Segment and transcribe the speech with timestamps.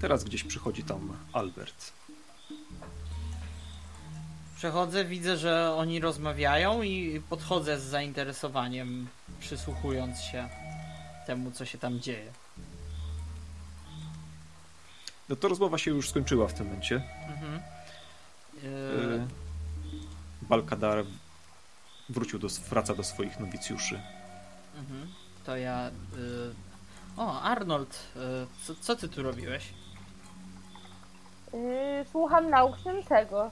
[0.00, 1.92] Teraz gdzieś przychodzi tam Albert.
[4.56, 9.08] Przechodzę, widzę, że oni rozmawiają i podchodzę z zainteresowaniem,
[9.40, 10.48] przysłuchując się
[11.26, 12.32] temu, co się tam dzieje.
[15.28, 17.02] No to rozmowa się już skończyła w tym momencie.
[17.28, 17.60] Mhm.
[18.62, 19.26] Yy...
[20.42, 21.04] Balkadar
[22.08, 24.00] wrócił do, wraca do swoich nowicjuszy.
[24.76, 25.08] Mhm.
[25.44, 25.90] To ja...
[26.16, 26.54] Yy...
[27.16, 28.22] O, Arnold, yy,
[28.64, 29.64] co, co ty tu robiłeś?
[31.52, 33.50] Yy, słucham nauk księżego.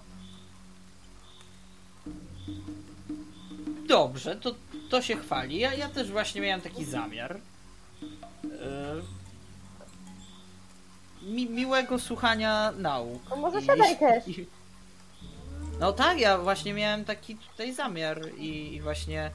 [3.88, 4.54] Dobrze, to,
[4.90, 5.58] to się chwali.
[5.58, 7.40] Ja, ja też właśnie miałem taki zamiar.
[8.42, 9.02] Yy,
[11.22, 13.22] mi, miłego słuchania nauk.
[13.30, 14.28] No może siadaj też.
[14.28, 14.46] I,
[15.80, 19.30] no tak, ja właśnie miałem taki tutaj zamiar i, i właśnie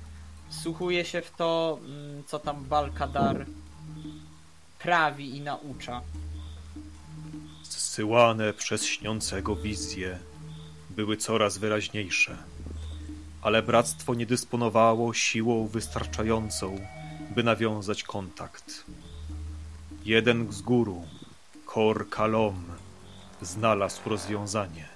[0.49, 3.45] wsłuchuję się w to, mm, co tam Balkadar
[4.79, 6.01] prawi i naucza.
[7.79, 10.19] Zsyłane przez śniącego wizje
[10.89, 12.37] były coraz wyraźniejsze
[13.41, 16.79] ale bractwo nie dysponowało siłą wystarczającą,
[17.35, 18.85] by nawiązać kontakt.
[20.05, 21.03] Jeden z guru,
[21.65, 22.63] Kor Kalom,
[23.41, 24.87] znalazł rozwiązanie.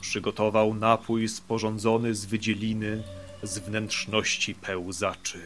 [0.00, 3.02] Przygotował napój sporządzony z wydzieliny
[3.42, 5.40] z wnętrzności pełzaczy.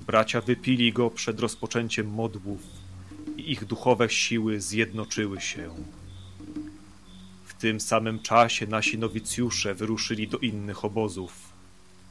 [0.00, 2.60] Bracia wypili go przed rozpoczęciem modłów
[3.36, 5.70] i ich duchowe siły zjednoczyły się
[7.58, 11.52] tym samym czasie nasi nowicjusze wyruszyli do innych obozów,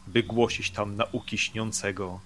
[0.08, 2.20] by głosić tam nauki śniącego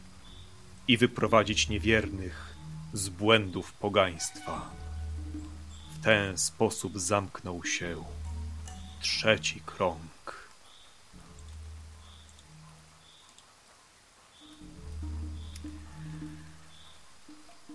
[0.88, 2.56] i wyprowadzić niewiernych
[2.94, 4.72] z błędów pogaństwa.
[6.00, 8.04] W ten sposób zamknął się
[9.02, 10.50] trzeci krąg.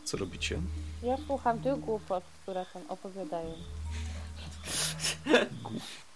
[0.05, 0.61] Co robicie?
[1.05, 3.55] Ja słucham tych głupot, które tam opowiadają.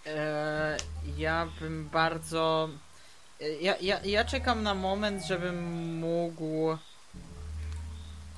[0.07, 0.77] E,
[1.17, 2.69] ja bym bardzo.
[3.41, 6.79] E, ja, ja, ja czekam na moment, żebym mógł.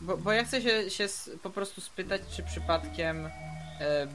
[0.00, 1.06] Bo, bo ja chcę się, się
[1.42, 3.30] po prostu spytać, czy przypadkiem e,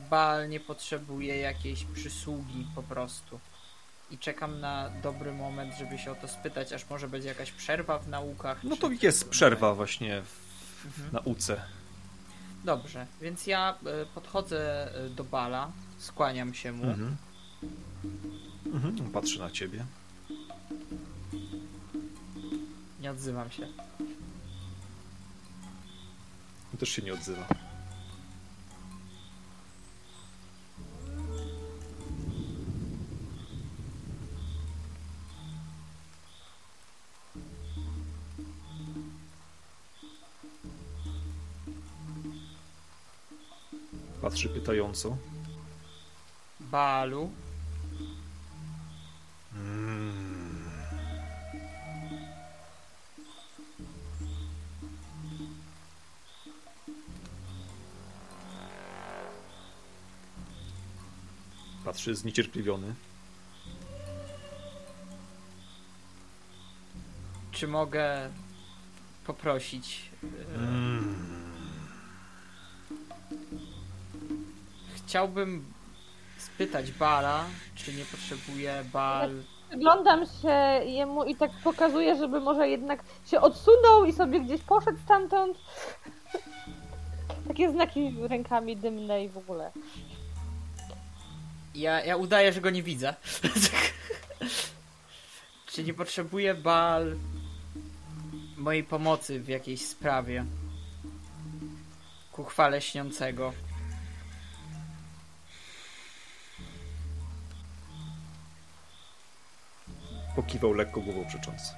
[0.10, 3.40] Bal nie potrzebuje jakiejś przysługi po prostu.
[4.12, 8.00] I czekam na dobry moment, żeby się o to spytać, aż może będzie jakaś przerwa
[8.00, 8.64] w naukach.
[8.64, 11.12] No to jest przerwa właśnie w mhm.
[11.26, 11.62] nauce.
[12.66, 13.78] Dobrze, więc ja
[14.16, 16.84] podchodzę do Bala, Skłaniam się mu.
[16.84, 17.18] Mhm.
[18.66, 19.12] Mhm.
[19.12, 19.86] Patrzy na ciebie.
[23.02, 23.68] Nie odzywam się.
[26.80, 27.48] Też się nie odzywa.
[44.26, 45.18] Patrzy pytająco.
[46.60, 47.32] Balu.
[61.86, 62.96] Patrzy zniecierpliwiony.
[67.52, 68.30] Czy mogę
[69.26, 70.10] poprosić?
[70.24, 71.05] E,
[75.08, 75.74] Chciałbym
[76.38, 77.46] spytać Bala,
[77.76, 79.32] czy nie potrzebuje Bal.
[79.70, 84.98] Przyglądam się jemu i tak pokazuję, żeby może jednak się odsunął i sobie gdzieś poszedł
[85.06, 85.58] stamtąd.
[87.48, 89.72] Takie znaki rękami dymne i w ogóle.
[91.76, 93.16] Ja, ja udaję, że go nie widzę.
[95.72, 97.16] czy nie potrzebuje Bal
[98.58, 100.46] mojej pomocy w jakiejś sprawie?
[102.32, 103.54] Ku chwale śniącego.
[110.46, 111.74] Pokiwał lekko głową przecząc.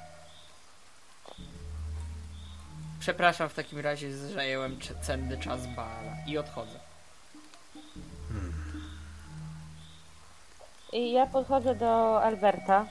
[2.99, 6.79] Przepraszam w takim razie, zajęłem cenny czas Baala i odchodzę.
[8.29, 8.53] Hmm.
[10.93, 12.85] I ja podchodzę do Alberta.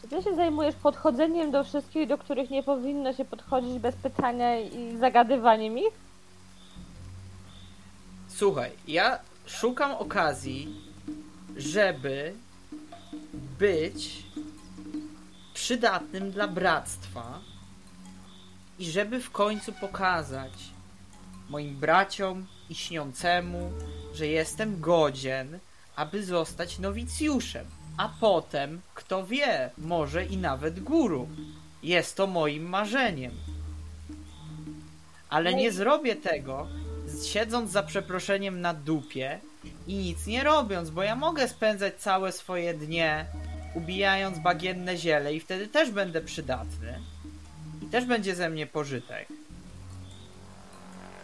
[0.00, 4.60] Czy ty się zajmujesz podchodzeniem do wszystkich, do których nie powinno się podchodzić bez pytania
[4.60, 5.94] i zagadywaniem ich?
[8.28, 10.80] Słuchaj, ja szukam okazji,
[11.56, 12.34] żeby
[13.58, 14.22] być
[15.54, 17.40] przydatnym dla bractwa
[18.78, 20.52] i żeby w końcu pokazać
[21.50, 23.72] moim braciom i śniącemu,
[24.14, 25.58] że jestem godzien,
[25.96, 27.66] aby zostać nowicjuszem,
[27.96, 31.28] a potem, kto wie, może i nawet guru.
[31.82, 33.32] Jest to moim marzeniem.
[35.28, 36.68] Ale nie zrobię tego
[37.24, 39.40] siedząc za przeproszeniem na dupie
[39.86, 43.26] i nic nie robiąc, bo ja mogę spędzać całe swoje dnie
[43.74, 46.98] ubijając bagienne ziele i wtedy też będę przydatny
[47.82, 49.28] i też będzie ze mnie pożytek.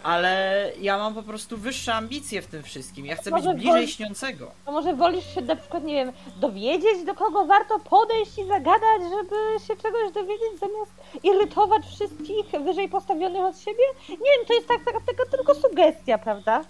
[0.02, 3.06] Ale ja mam po prostu wyższe ambicje w tym wszystkim.
[3.06, 4.50] Ja chcę być bliżej wol- śniącego.
[4.64, 9.02] To może wolisz się na przykład, nie wiem, dowiedzieć, do kogo warto podejść i zagadać,
[9.02, 9.36] żeby
[9.66, 10.92] się czegoś dowiedzieć, zamiast
[11.22, 13.82] irytować wszystkich wyżej postawionych od siebie?
[14.08, 16.64] Nie wiem, to jest tak, taka, taka tylko sugestia, prawda?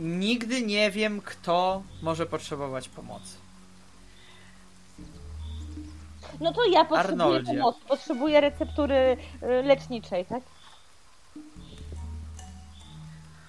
[0.00, 3.36] Nigdy nie wiem, kto może potrzebować pomocy.
[6.40, 7.52] No to ja potrzebuję Arnoldzie.
[7.54, 10.42] pomocy, potrzebuję receptury y, leczniczej, tak?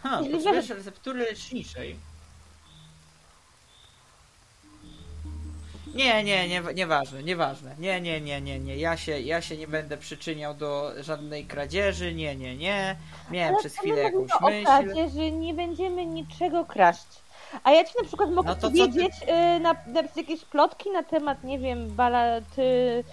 [0.04, 1.96] Ha, potrzebujesz receptury leczniczej.
[5.96, 7.76] Nie, nie, nie, nieważne, nieważne.
[7.80, 8.78] Nie, nie, nie, nie, nie.
[8.78, 12.14] Ja się, ja się nie będę przyczyniał do żadnej kradzieży.
[12.14, 12.96] Nie, nie, nie.
[13.32, 14.66] Miałem przez to chwilę jakąś mówimy o myśl.
[14.86, 17.08] kradzieży, nie będziemy niczego kraść.
[17.64, 21.04] A ja ci na przykład mogę No ty- powiedzieć y, na, na jakieś plotki na
[21.04, 23.04] temat, nie wiem, bala ty,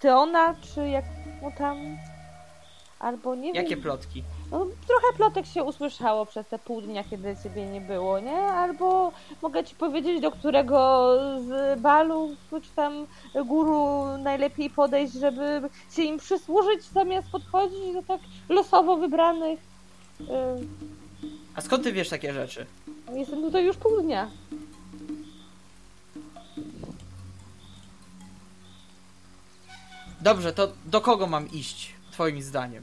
[0.00, 1.04] Tyona, czy jak
[1.42, 1.98] mu tam...
[3.00, 3.82] Albo nie Jakie wiem.
[3.82, 4.24] plotki?
[4.52, 8.36] No, trochę plotek się usłyszało przez te pół dnia, kiedy ciebie nie było, nie?
[8.36, 9.12] Albo
[9.42, 11.08] mogę ci powiedzieć, do którego
[11.48, 13.06] z balów, czy tam
[13.44, 15.62] guru najlepiej podejść, żeby
[15.92, 19.60] się im przysłużyć, zamiast podchodzić do tak losowo wybranych.
[20.20, 20.24] Y,
[21.54, 22.66] A skąd ty wiesz takie rzeczy?
[23.14, 24.28] Jestem tutaj już pół dnia.
[30.20, 32.82] Dobrze, to do kogo mam iść, twoim zdaniem?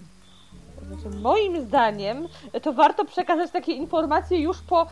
[0.89, 2.27] Znaczy, moim zdaniem
[2.61, 4.87] to warto przekazać takie informacje już po y,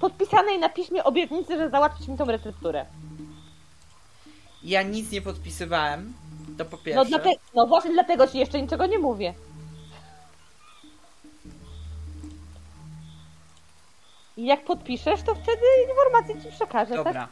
[0.00, 2.86] podpisanej na piśmie obietnicy, że załatwić mi tą recepturę.
[4.64, 6.12] Ja nic nie podpisywałem.
[6.58, 7.04] To po No, pierwsze.
[7.08, 9.34] dlate, no właśnie dlatego ci jeszcze niczego nie mówię.
[14.36, 17.04] I jak podpiszesz, to wtedy informacje ci przekażę, tak?
[17.04, 17.28] Dobra.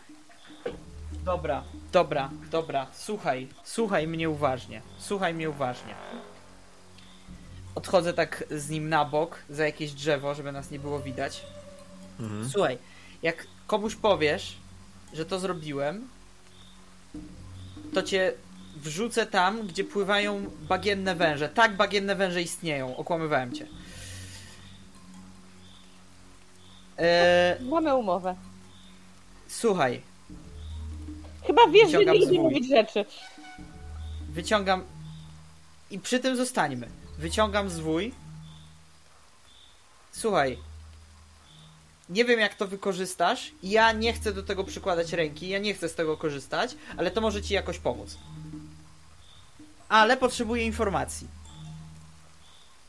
[1.25, 1.63] Dobra,
[1.93, 2.87] dobra, dobra.
[2.93, 4.83] Słuchaj, słuchaj mnie uważnie.
[4.99, 5.95] Słuchaj mnie uważnie.
[7.77, 11.43] Odchodzę tak z nim na bok, za jakieś drzewo, żeby nas nie było widać.
[12.21, 12.49] Mhm.
[12.51, 12.79] Słuchaj,
[13.23, 14.57] jak komuś powiesz,
[15.13, 16.09] że to zrobiłem,
[17.95, 18.33] to cię
[18.77, 21.49] wrzucę tam, gdzie pływają bagienne węże.
[21.49, 22.97] Tak, bagienne węże istnieją.
[22.97, 23.67] Okłamywałem cię.
[26.99, 28.35] Eee, Mamy umowę.
[29.49, 30.01] słuchaj,
[31.47, 33.05] Chyba wiesz, że nie mówić rzeczy.
[34.29, 34.85] wyciągam
[35.91, 36.89] i przy tym zostańmy.
[37.19, 38.15] Wyciągam zwój.
[40.13, 40.59] Słuchaj.
[42.09, 43.53] Nie wiem jak to wykorzystasz.
[43.63, 47.21] Ja nie chcę do tego przykładać ręki, ja nie chcę z tego korzystać, ale to
[47.21, 48.19] może ci jakoś pomóc.
[49.89, 51.29] Ale potrzebuję informacji.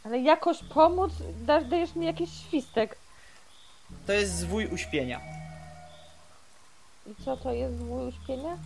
[0.03, 2.97] Ale jakoś pomóc, dasz, dajesz mi jakiś świstek.
[4.07, 5.21] To jest zwój uśpienia.
[7.07, 8.57] I co to jest zwój uśpienia?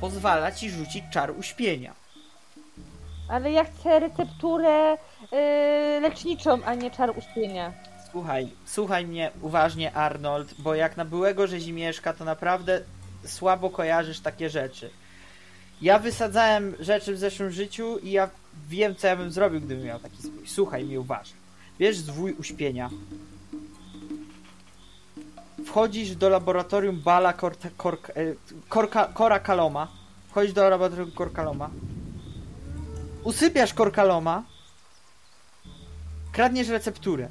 [0.00, 1.94] Pozwala ci rzucić czar uśpienia.
[3.28, 4.98] Ale ja chcę recepturę
[5.32, 7.72] yy, leczniczą, a nie czar uśpienia.
[8.10, 12.80] Słuchaj, słuchaj mnie uważnie, Arnold, bo jak na byłego rzezimieszka, to naprawdę
[13.24, 14.90] słabo kojarzysz takie rzeczy.
[15.82, 18.30] Ja wysadzałem rzeczy w zeszłym życiu i ja
[18.68, 20.46] wiem, co ja bym zrobił, gdybym miał taki zwój.
[20.46, 21.36] Słuchaj mnie uważnie.
[21.78, 22.90] Bierz zwój uśpienia.
[25.66, 28.34] Wchodzisz do laboratorium Bala Korta, Korka, e,
[28.68, 29.88] Korka, Korakaloma.
[30.28, 31.70] Wchodzisz do laboratorium Korkaloma.
[33.24, 34.42] Usypiasz Korkaloma.
[36.32, 37.28] Kradniesz recepturę.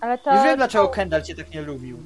[0.00, 0.34] Ale to.
[0.34, 1.98] Już wiem, dlaczego to, Kendall cię tak nie lubił.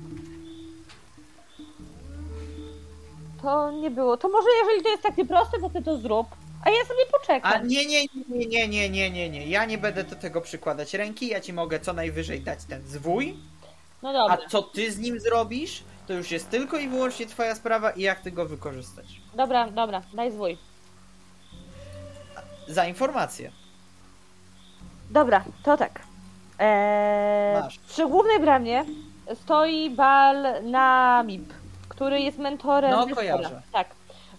[3.42, 4.16] to nie było.
[4.16, 6.26] To może jeżeli to jest takie proste, to ty to zrób.
[6.64, 7.52] A ja sobie poczekam.
[7.52, 9.46] A nie, nie, nie, nie, nie, nie, nie, nie.
[9.46, 11.28] Ja nie będę do tego przykładać ręki.
[11.28, 13.36] Ja ci mogę co najwyżej dać ten zwój.
[14.02, 14.48] No A dobra.
[14.48, 18.20] co ty z nim zrobisz, to już jest tylko i wyłącznie twoja sprawa i jak
[18.20, 19.06] ty go wykorzystać.
[19.34, 20.58] Dobra, dobra, daj zwój.
[22.68, 23.50] Za informację.
[25.10, 26.00] Dobra, to tak.
[26.58, 27.78] Eee, Masz.
[27.78, 28.84] przy głównej bramie
[29.34, 31.52] stoi Bal na MIP,
[31.88, 32.90] który jest mentorem.
[32.90, 33.62] No, kojarzę.
[33.72, 33.88] Tak.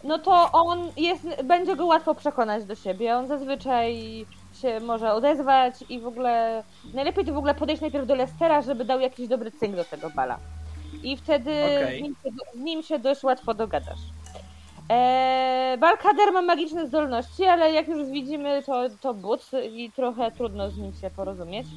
[0.03, 3.15] No to on jest, będzie go łatwo przekonać do siebie.
[3.17, 4.25] On zazwyczaj
[4.61, 8.85] się może odezwać i w ogóle najlepiej to w ogóle podejść najpierw do Lestera, żeby
[8.85, 10.39] dał jakiś dobry cynk do tego Bala.
[11.03, 11.97] I wtedy Okej.
[11.99, 13.99] z, nim się, z nim się dość łatwo dogadasz.
[14.89, 20.71] Eee, Balkader ma magiczne zdolności, ale jak już widzimy, to, to but i trochę trudno
[20.71, 21.67] z nim się porozumieć.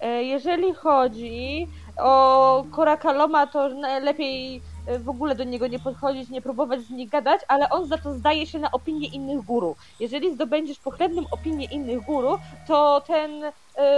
[0.00, 3.68] Eee, jeżeli chodzi o Korakaloma, to
[4.02, 7.86] lepiej y, w ogóle do niego nie podchodzić, nie próbować z nim gadać, ale on
[7.86, 9.76] za to zdaje się na opinię innych guru.
[9.98, 13.52] Jeżeli zdobędziesz pochlebną opinię innych guru, to ten y,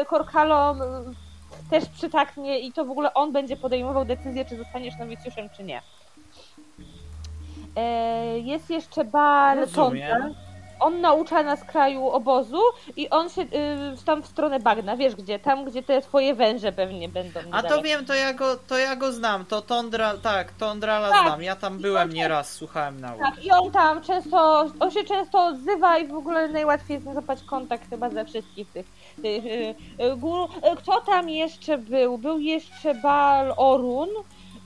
[0.09, 0.79] Korkalom
[1.71, 5.83] też przytaknie i to w ogóle on będzie podejmował decyzję, czy zostaniesz nowicjuszem, czy nie.
[7.77, 9.05] E, Jest jeszcze.
[9.75, 10.45] Tonta.
[10.81, 12.61] On naucza nas kraju obozu
[12.97, 13.47] i on się y,
[14.07, 15.39] tam w stronę bagna, wiesz gdzie?
[15.39, 17.41] Tam, gdzie te twoje węże pewnie będą.
[17.53, 21.27] A to wiem, to ja go, to ja go znam, to Tondra, tak, Tondrala Tak.
[21.27, 23.21] znam, ja tam byłem nieraz, słuchałem nauk.
[23.21, 27.43] Tak, i on tam często, on się często odzywa i w ogóle najłatwiej jest złapać
[27.43, 28.87] kontakt chyba ze wszystkich tych,
[30.17, 30.45] guru.
[30.45, 32.19] Y, Kto tam jeszcze był?
[32.19, 34.09] Był jeszcze Bal Orun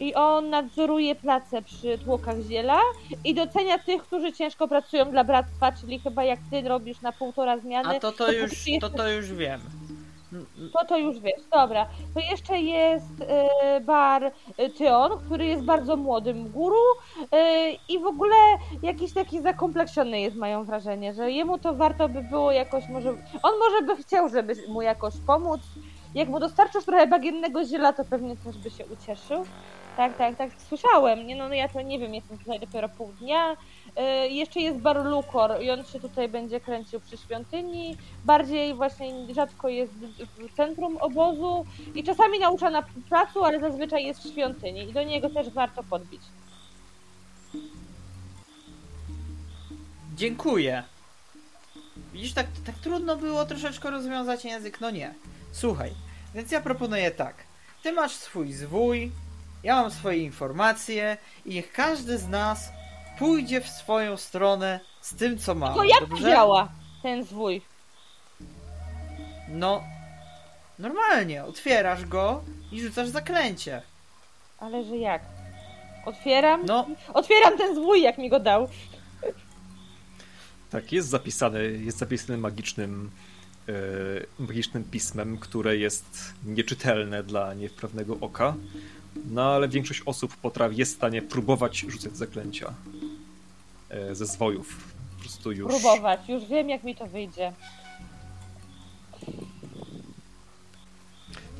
[0.01, 2.81] i on nadzoruje place przy tłokach ziela
[3.25, 7.59] i docenia tych, którzy ciężko pracują dla bractwa, czyli chyba jak ty robisz na półtora
[7.59, 7.89] zmiany.
[7.97, 8.51] A to to to już,
[8.81, 9.61] to to już wiem.
[10.73, 11.87] To to już wiesz, dobra.
[12.15, 16.83] To jeszcze jest e, bar e, Tyon, który jest bardzo młodym guru
[17.33, 18.35] e, i w ogóle
[18.83, 23.11] jakiś taki zakompleksiony jest, mają wrażenie, że jemu to warto by było jakoś może...
[23.43, 25.61] On może by chciał, żeby mu jakoś pomóc.
[26.15, 29.45] Jak mu dostarczysz trochę bagiennego ziela, to pewnie też by się ucieszył.
[29.97, 31.27] Tak, tak, tak, słyszałem.
[31.27, 33.57] Nie, no, no ja to nie wiem, jestem tutaj dopiero pół dnia.
[33.99, 37.97] E, jeszcze jest bar Lukor i on się tutaj będzie kręcił przy świątyni.
[38.25, 44.21] Bardziej właśnie rzadko jest w centrum obozu i czasami naucza na placu, ale zazwyczaj jest
[44.21, 46.23] w świątyni i do niego też warto podbić.
[50.17, 50.83] Dziękuję.
[52.13, 55.15] Widzisz, tak, tak trudno było troszeczkę rozwiązać język, no nie.
[55.53, 55.93] Słuchaj,
[56.35, 57.35] więc ja proponuję tak.
[57.83, 59.11] Ty masz swój zwój,
[59.63, 62.78] ja mam swoje informacje i niech każdy z nas
[63.19, 65.75] pójdzie w swoją stronę z tym, co ma.
[65.75, 66.31] To jak dobrze?
[66.31, 66.69] działa
[67.03, 67.63] ten zwój?
[69.49, 69.83] No,
[70.79, 73.83] normalnie, otwierasz go i rzucasz zaklęcie.
[74.59, 75.23] Ale że jak?
[76.07, 76.67] Otwieram?
[76.67, 78.69] No, Otwieram ten zwój, jak mi go dał.
[80.71, 83.11] Tak, jest zapisane, jest zapisane magicznym,
[83.69, 83.73] e,
[84.43, 88.55] magicznym pismem, które jest nieczytelne dla niewprawnego oka.
[89.25, 92.75] No ale większość osób potrafi, jest w stanie próbować rzucać zaklęcia
[93.91, 94.95] e, ze zwojów.
[95.17, 95.69] Po prostu już.
[95.69, 96.29] Próbować.
[96.29, 97.53] Już wiem, jak mi to wyjdzie.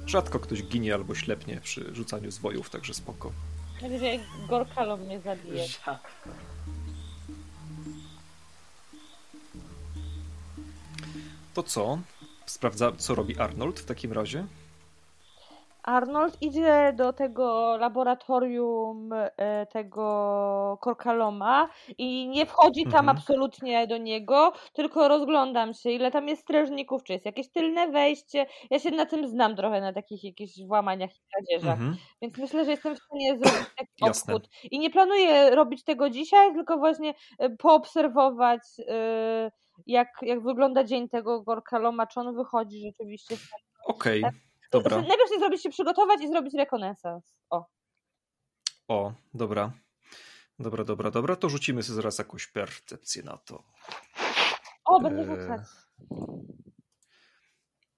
[0.07, 3.33] Rzadko ktoś ginie albo ślepnie przy rzucaniu zwojów, także spoko.
[3.81, 5.65] Najwyżej Gorkalo mnie zabije.
[11.55, 11.99] To co?
[12.47, 14.47] Sprawdza, co robi Arnold w takim razie?
[15.83, 21.69] Arnold idzie do tego laboratorium e, tego Korkaloma
[21.99, 23.09] i nie wchodzi tam Mhm.
[23.09, 28.47] absolutnie do niego, tylko rozglądam się, ile tam jest strażników, czy jest jakieś tylne wejście.
[28.71, 31.97] Ja się na tym znam trochę, na takich jakichś włamaniach i kradzieżach, Mhm.
[32.23, 34.35] więc myślę, że jestem w stanie zrobić taki Jasne.
[34.35, 34.51] obchód.
[34.71, 39.51] I nie planuję robić tego dzisiaj, tylko właśnie e, poobserwować, e,
[39.87, 43.49] jak, jak wygląda dzień tego Gorkaloma, czy on wychodzi rzeczywiście z
[43.87, 44.35] Okej, Tak.
[44.71, 44.91] Dobra.
[44.91, 47.35] Znaczy, najpierw chcę zrobić się przygotować i zrobić rekonesans.
[47.51, 47.67] O.
[48.89, 49.73] O, dobra.
[50.59, 51.37] Dobra, dobra, dobra.
[51.37, 53.65] To rzucimy sobie zaraz jakąś percepcję na to.
[54.85, 55.61] O, będę Eee, rzucać.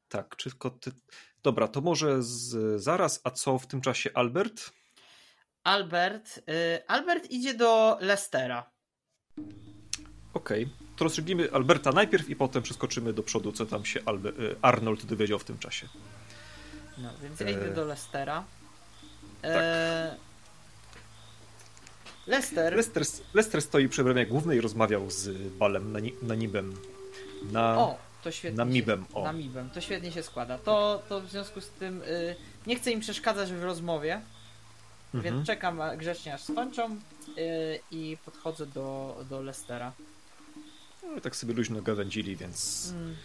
[0.09, 0.93] Tak, czy tylko ty...
[1.43, 2.83] Dobra, to może z...
[2.83, 4.71] zaraz, a co w tym czasie Albert?
[5.65, 8.71] Albert, y, Albert idzie do Lestera.
[10.35, 14.29] Okej, to rozstrzygnijmy Alberta najpierw i potem przeskoczymy do przodu, co tam się Albe...
[14.29, 15.89] y, Arnold dowiedział w tym czasie.
[17.03, 18.45] No, więc ja E, idę do Lestera.
[19.45, 20.17] E,
[22.27, 23.03] Lester, Lester,
[23.35, 26.01] Lester stoi przy bramie głównej i rozmawiał z Balem na,
[26.35, 26.49] ni...
[27.53, 28.57] na o, to świetnie.
[28.59, 29.25] na się- Mibem, o.
[29.25, 30.59] Na Mibem, to świetnie się składa.
[30.59, 34.21] To, to w związku z tym y, nie chcę im przeszkadzać w rozmowie,
[35.15, 35.35] Mhm.
[35.35, 36.99] więc czekam grzecznie aż skończą y,
[37.91, 39.93] i podchodzę do, do Lestera.
[41.15, 43.17] No, tak sobie luźno gawędzili, więc Mm,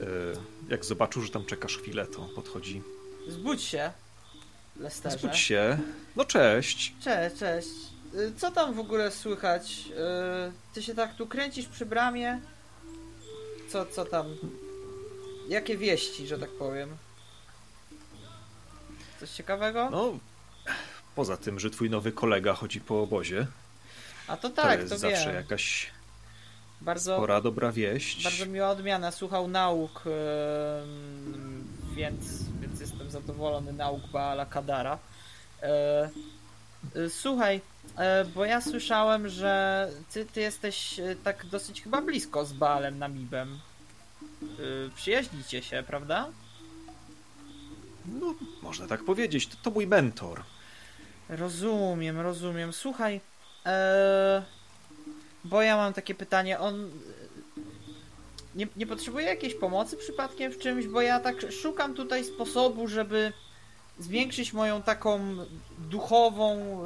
[0.00, 0.36] y,
[0.68, 2.82] jak zobaczył, że tam czekasz chwilę, to podchodzi.
[3.28, 3.92] Zbudź się,
[4.76, 5.18] Lesterze.
[5.18, 5.78] Zbudź się.
[6.16, 6.94] No cześć.
[7.00, 7.68] Cześć, cześć.
[8.14, 9.84] Y, Co tam w ogóle słychać?
[10.48, 12.40] Y, Ty się tak tu kręcisz przy bramie?
[13.68, 14.26] Co, co tam?
[15.48, 16.96] Jakie wieści, że tak powiem?
[19.20, 19.90] Coś ciekawego?
[19.90, 20.18] No,
[21.14, 23.46] poza tym, że twój nowy kolega chodzi po obozie,
[24.28, 25.34] A to to tak, jest to zawsze wiem.
[25.34, 25.90] jakaś
[26.80, 28.24] Bardzo, spora dobra wieść.
[28.24, 29.10] bardzo miła odmiana.
[29.10, 30.02] Słuchał nauk,
[31.96, 32.24] więc,
[33.14, 34.98] zadowolony nauk Baala Kadara.
[35.62, 36.10] E,
[36.96, 37.60] e, Słuchaj,
[37.96, 42.98] e, bo ja słyszałem, że ty, ty jesteś e, tak dosyć chyba blisko z Baalem
[42.98, 43.58] Namibem.
[44.42, 46.28] E, Przyjaźnicie się, prawda?
[48.20, 50.42] No, można tak powiedzieć, to, to mój mentor.
[51.28, 52.72] Rozumiem, rozumiem.
[52.72, 53.20] Słuchaj,
[53.66, 54.42] e,
[55.44, 56.90] bo ja mam takie pytanie, on
[58.54, 63.32] nie, nie potrzebuje jakiejś pomocy przypadkiem w czymś, bo ja tak szukam tutaj sposobu, żeby
[63.98, 65.20] zwiększyć moją taką
[65.78, 66.80] duchową,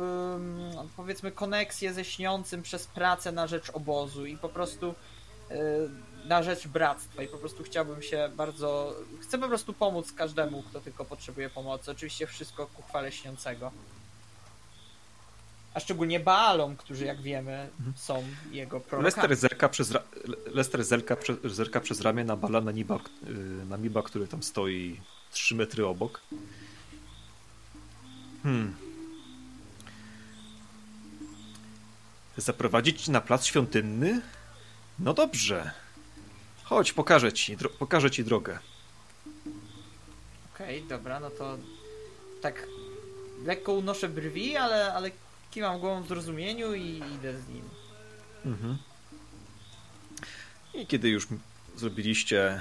[0.96, 4.94] powiedzmy, koneksję ze śniącym przez pracę na rzecz obozu i po prostu
[5.50, 5.54] y,
[6.24, 10.80] na rzecz bractwa i po prostu chciałbym się bardzo, chcę po prostu pomóc każdemu, kto
[10.80, 11.90] tylko potrzebuje pomocy.
[11.90, 13.70] Oczywiście wszystko ku chwale śniącego.
[15.78, 19.04] A szczególnie Baalom, którzy jak wiemy są jego prorokami.
[19.04, 20.02] Lester zerka przez, ra...
[20.54, 21.36] Lester zerka, prze...
[21.44, 22.98] zerka przez ramię na bala na niba,
[23.68, 26.20] na niba, który tam stoi 3 metry obok.
[28.42, 28.76] Hmm.
[32.36, 34.20] Zaprowadzić ci na plac świątynny?
[34.98, 35.70] No dobrze.
[36.64, 37.70] Chodź, pokażę ci, dro...
[37.70, 38.58] pokażę ci drogę.
[40.54, 41.58] Okej, dobra, no to
[42.42, 42.66] tak
[43.44, 45.10] lekko unoszę brwi, ale, ale
[45.50, 47.64] kiwam głową w zrozumieniu i idę z nim.
[48.44, 48.78] Mhm.
[50.74, 51.28] I kiedy już
[51.76, 52.60] zrobiliście,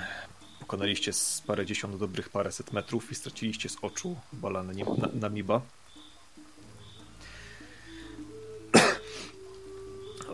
[0.60, 5.30] pokonaliście z parę dziesiąt dobrych paręset metrów i straciliście z oczu bala na, na, na
[5.30, 5.62] Miba.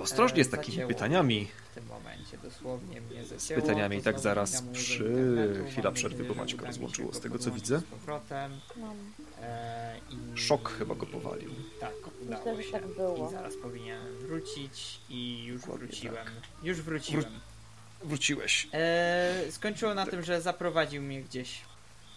[0.04, 1.48] Ostrożnie z takimi pytaniami.
[1.72, 6.58] W tym momencie dosłownie mnie Z pytaniami to tak zaraz przy chwila przerwy, bo się
[6.58, 7.80] rozłączyło z tego, co widzę.
[7.80, 8.60] Z powrotem.
[8.78, 8.98] Mam.
[9.42, 10.38] E, i...
[10.38, 11.50] Szok chyba go powalił.
[11.80, 12.72] Tak, udało się.
[12.72, 13.30] tak było.
[13.30, 16.16] I zaraz powinienem wrócić i już wróciłem.
[16.16, 16.32] tak.
[16.64, 17.26] Już wróciłem.
[18.04, 18.68] Wróciłeś.
[18.74, 21.62] E, skończyło na tym, że zaprowadził mnie gdzieś.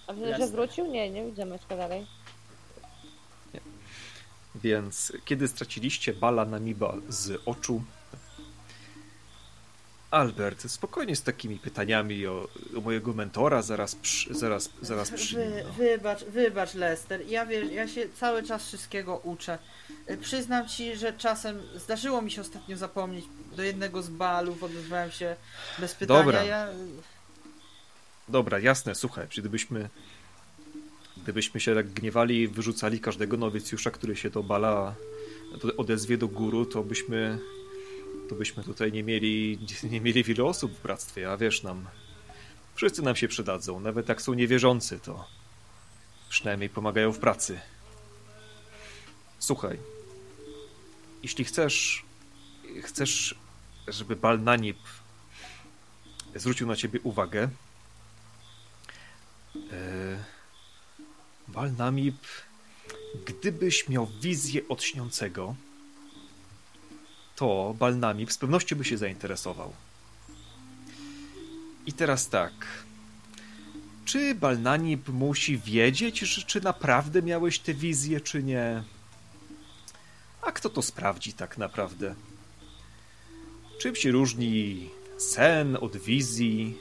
[0.07, 0.87] A że, wrócił?
[0.87, 2.07] Nie, nie widzę Maćka dalej.
[4.63, 7.83] Więc kiedy straciliście bala na Miba z oczu,
[10.11, 15.51] Albert, spokojnie z takimi pytaniami o, o mojego mentora zaraz, przy, zaraz, zaraz przy nim,
[15.51, 15.73] Wy, no.
[15.73, 19.59] wybacz, wybacz Lester, ja wiesz, ja się cały czas wszystkiego uczę.
[20.11, 23.25] Y, Przyznam ci, że czasem zdarzyło mi się ostatnio zapomnieć
[23.57, 25.37] do jednego z balów, odezwałem się
[25.79, 26.19] bez pytania.
[26.23, 26.45] Dobra.
[26.45, 26.69] Ja...
[28.29, 29.89] Dobra, jasne, słuchaj, gdybyśmy
[31.23, 34.95] gdybyśmy się tak gniewali i wyrzucali każdego nowicjusza, który się do bala
[35.77, 37.39] odezwie do góru, to byśmy
[38.29, 39.59] to byśmy tutaj nie mieli
[39.93, 41.87] nie mieli wielu osób w bractwie, a wiesz nam
[42.75, 45.29] wszyscy nam się przydadzą, nawet jak są niewierzący, to
[46.29, 47.61] przynajmniej pomagają w pracy.
[49.39, 49.79] Słuchaj,
[51.23, 52.07] jeśli chcesz
[52.83, 53.35] chcesz,
[53.89, 54.79] żeby Balnanip
[56.35, 57.49] zwrócił na ciebie uwagę,
[61.57, 62.27] Balnamip,
[63.27, 65.55] gdybyś miał wizję od śniącego,
[67.37, 69.73] to Balnamip z pewnością by się zainteresował.
[71.87, 72.53] I teraz tak.
[74.05, 78.83] Czy Balnamip musi wiedzieć, że, czy naprawdę miałeś tę wizję, czy nie?
[80.43, 82.15] A kto to sprawdzi tak naprawdę?
[83.79, 86.79] Czym się różni sen od wizji,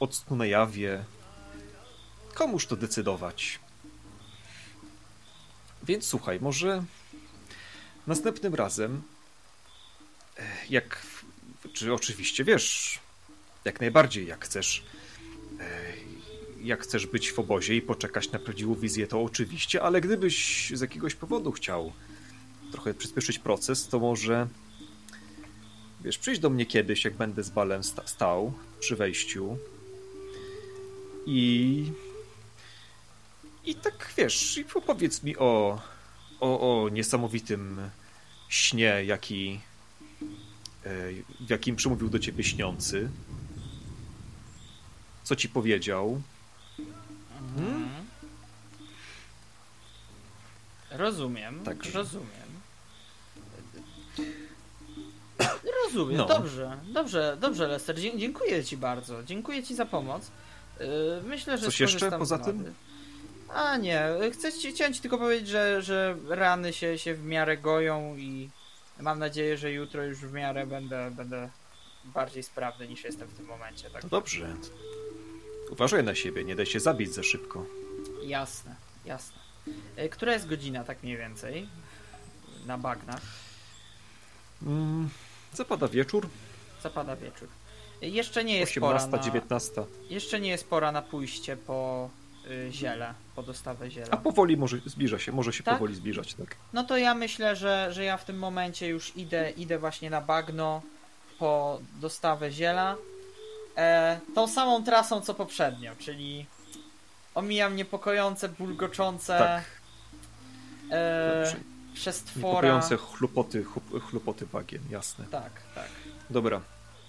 [0.00, 1.04] od snu na jawie?
[2.34, 3.63] Komuż to decydować?
[5.86, 6.84] Więc słuchaj, może
[8.06, 9.02] następnym razem,
[10.38, 11.06] e, jak,
[11.72, 12.98] czy oczywiście wiesz,
[13.64, 14.84] jak najbardziej, jak chcesz,
[15.60, 15.64] e,
[16.62, 20.80] jak chcesz być w obozie i poczekać na prawdziwą wizję, to oczywiście, ale gdybyś z
[20.80, 21.92] jakiegoś powodu chciał
[22.72, 24.48] trochę przyspieszyć proces, to może,
[26.00, 29.58] wiesz, przyjdź do mnie kiedyś, jak będę z balem sta- stał przy wejściu
[31.26, 31.84] i
[33.64, 35.80] i tak wiesz, i opowiedz mi o,
[36.40, 37.90] o, o niesamowitym
[38.48, 39.60] śnie, jaki,
[40.84, 40.88] e,
[41.40, 43.08] w jakim przemówił do ciebie śniący.
[45.22, 46.22] Co ci powiedział?
[47.40, 47.88] Mhm.
[50.90, 51.90] Rozumiem, Także.
[51.92, 52.28] rozumiem.
[55.84, 56.26] Rozumiem, No.
[56.26, 60.30] dobrze, dobrze, dobrze Lester, dziękuję ci bardzo, dziękuję ci za pomoc.
[60.80, 60.86] Yy,
[61.26, 62.58] Myślę, że Coś jeszcze poza tym?
[62.58, 62.72] rady.
[63.54, 67.56] A nie, chcę ci, chciałem ci tylko powiedzieć, że, że rany się, się w miarę
[67.56, 68.50] goją i
[69.00, 71.50] mam nadzieję, że jutro już w miarę będę, będę
[72.04, 73.90] bardziej sprawny niż jestem w tym momencie.
[73.90, 74.56] Tak To dobrze.
[75.70, 77.66] Uważaj na siebie, nie daj się zabić za szybko.
[78.22, 79.38] Jasne, jasne.
[79.96, 81.68] E, Która jest godzina tak mniej więcej?
[82.66, 83.20] Na bagnach.
[84.62, 85.08] Mm,
[85.52, 86.28] zapada wieczór,
[86.82, 87.48] Zapada wieczór.
[88.02, 89.84] E, Jeszcze nie jest pora 18, na, 19.
[90.10, 92.10] Jeszcze nie jest pora na pójście po
[92.70, 94.16] ziele, po dostawę A ziela.
[94.16, 95.74] powoli może zbliża się, może się Tak?
[95.74, 96.56] powoli zbliżać, tak.
[96.72, 100.20] No to ja myślę, że, że ja w tym momencie już idę, idę właśnie na
[100.20, 100.82] bagno
[101.38, 102.96] po dostawę ziela.
[103.76, 106.46] E, tą samą trasą co poprzednio, czyli
[107.34, 109.64] omijam niepokojące, bulgoczące Tak.
[110.90, 111.56] e, Dobrze.
[111.94, 112.46] przez twora.
[112.48, 115.24] Niepokojące chlupoty, chlup- chlupoty bagien, jasne.
[115.30, 115.88] Tak, tak.
[116.30, 116.60] Dobra,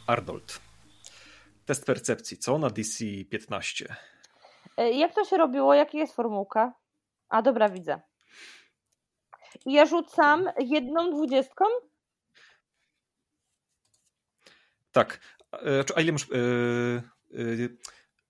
[0.07, 0.59] Arnold.
[1.65, 3.95] Test percepcji, co na DC 15?
[4.77, 5.73] E, Jak to się robiło?
[5.73, 6.73] Jaka jest formułka?
[7.29, 8.01] A dobra, widzę.
[9.65, 11.65] Ja rzucam jedną dwudziestką?
[14.91, 15.19] Tak.
[15.53, 16.27] E, A ile masz...
[16.31, 16.35] e,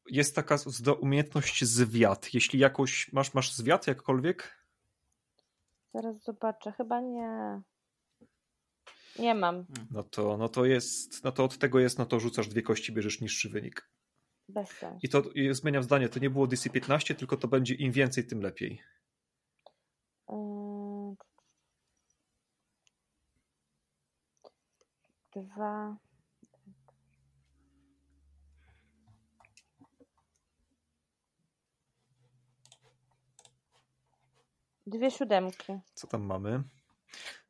[0.10, 0.58] Jest taka
[1.02, 2.34] umiejętność zwiat.
[2.34, 3.14] Jeśli jakoś...
[3.14, 4.66] Masz, masz zwiat jakkolwiek?
[5.94, 6.72] Zaraz zobaczę.
[6.72, 7.62] Chyba nie.
[9.20, 9.66] Nie mam.
[9.92, 11.24] No to, no to jest...
[11.24, 13.90] No to od tego jest, no to rzucasz dwie kości, bierzesz niższy wynik.
[14.50, 15.00] Bez sensu.
[15.04, 18.28] I to i zmieniam zdanie, to nie było DC 15, tylko to będzie im więcej,
[18.28, 18.82] tym lepiej.
[20.32, 21.16] Ym,
[25.36, 25.98] Dwa.
[34.88, 35.80] Dwie siódemki.
[35.96, 36.64] Co tam mamy?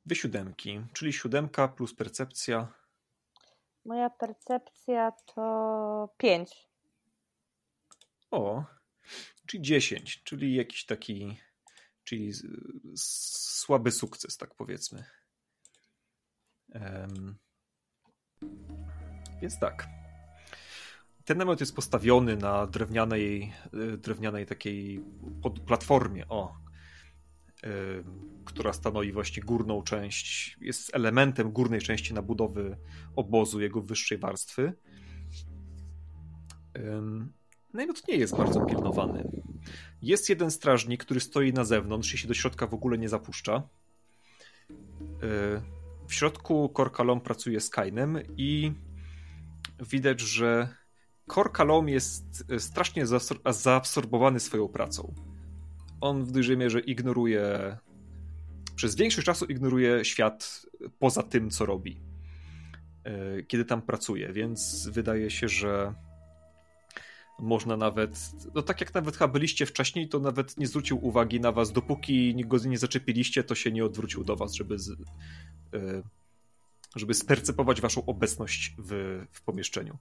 [0.05, 2.73] Dwie siódemki, czyli siódemka plus percepcja.
[3.85, 6.67] Moja percepcja to pięć.
[8.35, 8.65] O,
[9.47, 11.37] czyli 10, czyli jakiś taki,
[12.03, 12.31] czyli
[12.95, 15.03] słaby sukces, tak powiedzmy.
[16.71, 17.37] Em,
[19.41, 19.87] więc tak.
[21.25, 23.53] Ten namiot jest postawiony na drewnianej,
[23.93, 25.05] y, drewnianej takiej
[25.67, 26.57] platformie, o,
[27.65, 32.77] ym, która stanowi właśnie górną część, jest elementem górnej części nabudowy
[33.15, 34.73] obozu jego wyższej warstwy.
[37.75, 39.31] Namiot nie jest bardzo pilnowany.
[40.01, 43.63] Jest jeden strażnik, który stoi na zewnątrz i się do środka w ogóle nie zapuszcza.
[44.69, 45.61] Yy,
[46.07, 48.73] W środku Korkalom pracuje z Kainem i
[49.89, 50.69] widać, że
[51.27, 55.13] Korkalom jest y, strasznie zaabsor- zaabsorbowany swoją pracą.
[56.01, 57.77] On w dużej mierze ignoruje,
[58.75, 60.65] przez większość czasu ignoruje świat
[60.99, 62.01] poza tym, co robi,
[63.05, 65.93] yy, kiedy tam pracuje, więc wydaje się, że
[67.39, 71.51] można nawet, no tak jak nawet chyba byliście wcześniej, to nawet nie zwrócił uwagi na
[71.51, 74.95] was, dopóki go nie zaczepiliście, to się nie odwrócił do was, żeby z, y,
[76.95, 79.97] żeby spercepować waszą obecność w, w pomieszczeniu.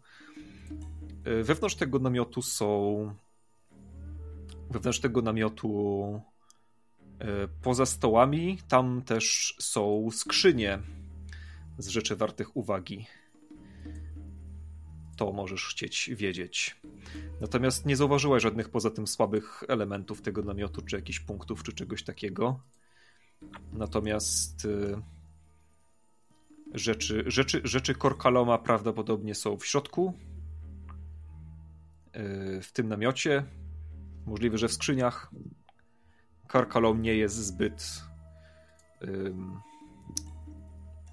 [1.26, 3.14] Y, Wewnątrz tego namiotu są
[4.70, 6.20] wewnątrz tego namiotu
[7.22, 7.24] y,
[7.62, 10.78] poza stołami tam też są skrzynie
[11.78, 13.06] z rzeczy wartych uwagi.
[15.16, 16.76] To możesz chcieć wiedzieć.
[17.40, 22.02] Natomiast nie zauważyłaś żadnych poza tym słabych elementów tego namiotu, czy jakichś punktów, czy czegoś
[22.02, 22.60] takiego.
[23.72, 24.96] Natomiast y,
[26.74, 30.14] rzeczy, rzeczy, rzeczy Korkaloma prawdopodobnie są w środku,
[32.16, 33.44] y, w tym namiocie.
[34.26, 35.30] Możliwe, że w skrzyniach.
[36.48, 38.04] Korkalom nie jest zbyt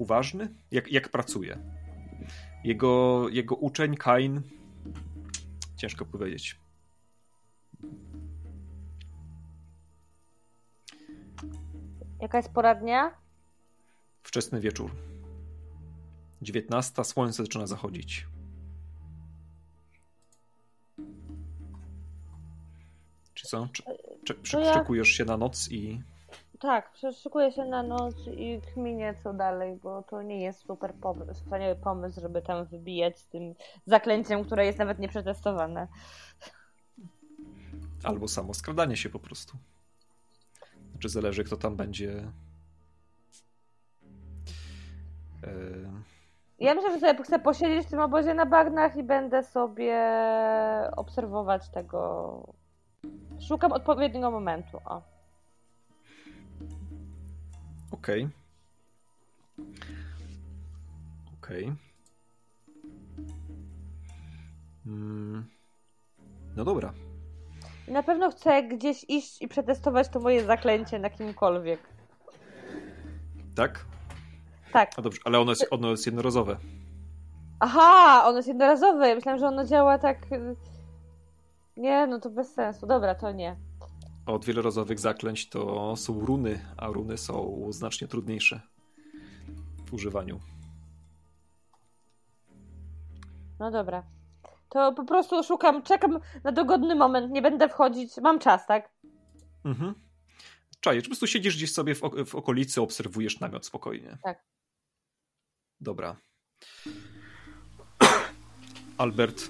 [0.02, 1.58] uważny, jak, jak pracuje.
[2.64, 4.42] Jego, jego uczeń Kain
[5.82, 6.60] Ciężko powiedzieć.
[12.20, 13.18] Jaka jest pora dnia?
[14.24, 14.92] Wczesny wieczór.
[16.42, 17.04] 19.
[17.04, 18.28] Słońce zaczyna zachodzić.
[23.34, 23.68] Czy co?
[24.54, 26.02] Ja- przykujesz się na noc i.
[26.62, 31.34] Tak, przeszukuję się na noc i kminię co dalej, bo to nie jest super pomysł,
[31.34, 35.88] wspaniały pomysł, żeby tam wybijać z tym zaklęciem, które jest nawet nieprzetestowane.
[38.04, 39.58] Albo samo skradanie się po prostu.
[40.92, 42.32] Znaczy zależy, kto tam będzie.
[45.44, 45.52] E,
[46.60, 49.98] Ja myślę, że sobie chcę posiedzieć w tym obozie na bagnach i będę sobie
[50.98, 52.54] obserwować tego.
[53.48, 54.78] Szukam odpowiedniego momentu.
[54.86, 55.11] O.
[57.92, 58.30] Okej.
[61.42, 61.74] Okej.
[64.86, 65.46] Mm.
[66.56, 66.94] No dobra.
[67.88, 71.80] Na pewno chcę gdzieś iść i przetestować to moje zaklęcie na kimkolwiek.
[73.56, 73.86] Tak?
[74.74, 74.92] Tak.
[74.98, 76.58] A dobrze, ale ono jest, ono jest jednorazowe.
[77.60, 79.10] Aha, ono jest jednorazowe.
[79.10, 80.32] Ja myślałam, że ono działa tak.
[80.32, 80.56] y,
[81.78, 82.88] Nie, no to bez sensu.
[82.88, 83.56] Dobra, to nie.
[84.26, 88.62] Od wielorazowych zaklęć to są runy, a runy są znacznie trudniejsze
[89.86, 90.40] w używaniu.
[93.60, 94.04] No dobra.
[94.70, 98.18] To po prostu szukam, czekam na dogodny moment, nie będę wchodzić.
[98.18, 98.92] Mam czas, tak?
[99.66, 99.94] Mhm.
[100.80, 104.18] Czaję, po prostu siedzisz gdzieś sobie w, ok- w okolicy, obserwujesz namiot spokojnie.
[104.24, 104.44] Tak.
[105.82, 106.16] Dobra.
[108.98, 109.50] Albert.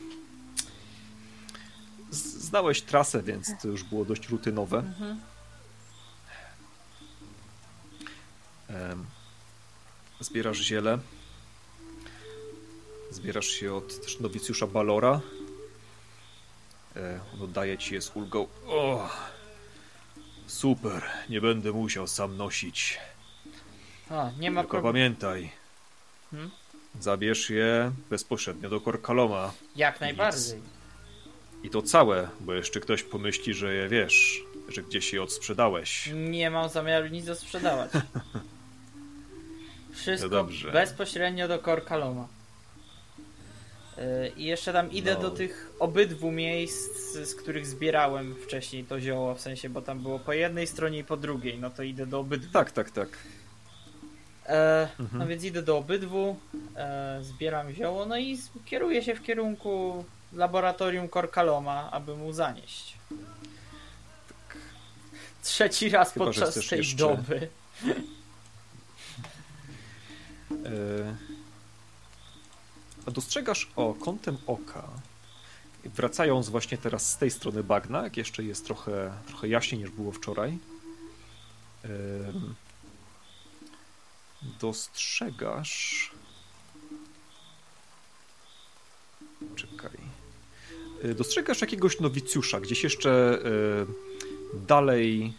[2.12, 4.78] Znałeś trasę, więc to już było dość rutynowe.
[4.78, 5.19] Mhm.
[10.19, 11.00] Zbierasz ziele.
[13.12, 15.21] Zbierasz się od też nowicjusza Balora.
[16.95, 18.47] E, On oddaje ci je z ulgą.
[18.67, 19.10] O,
[20.47, 23.00] super, nie będę musiał sam nosić.
[24.10, 24.93] O, nie ma Tylko problemu.
[24.93, 25.52] pamiętaj,
[26.32, 26.52] Hmm?
[27.00, 29.52] zabierz je bezpośrednio do Korkaloma.
[29.76, 30.62] Jak najbardziej.
[31.63, 36.10] I to całe, bo jeszcze ktoś pomyśli, że je wiesz, że gdzieś je odsprzedałeś.
[36.15, 37.91] Nie mam zamiaru nic sprzedawać.
[37.93, 38.02] No
[39.95, 40.71] Wszystko dobrze.
[40.71, 42.28] bezpośrednio do Korkaloma.
[43.97, 44.04] Yy,
[44.38, 45.19] I jeszcze tam idę No.
[45.21, 50.19] do tych obydwu miejsc, z których zbierałem wcześniej to zioło, w sensie, bo tam było
[50.19, 52.54] po jednej stronie i po drugiej, no to idę do obydwu.
[52.54, 53.10] Tak, tak, tak.
[54.45, 55.19] E, Mhm.
[55.19, 56.36] No więc idę do obydwu,
[56.76, 62.98] e, zbieram zioło, no i kieruję się w kierunku laboratorium Korkaloma, aby mu zanieść.
[65.44, 67.50] Trzeci raz Chyba, podczas tej jeszcze- doby.
[70.65, 71.15] E,
[73.06, 74.88] A dostrzegasz o kątem oka,
[75.86, 80.12] wracając właśnie teraz z tej strony bagna, jak jeszcze jest trochę, trochę jaśniej niż było
[80.12, 80.58] wczoraj.
[84.60, 86.12] Dostrzegasz.
[89.56, 89.98] Czekaj.
[91.04, 95.34] E, Dostrzegasz jakiegoś nowicjusza, gdzieś jeszcze e, dalej,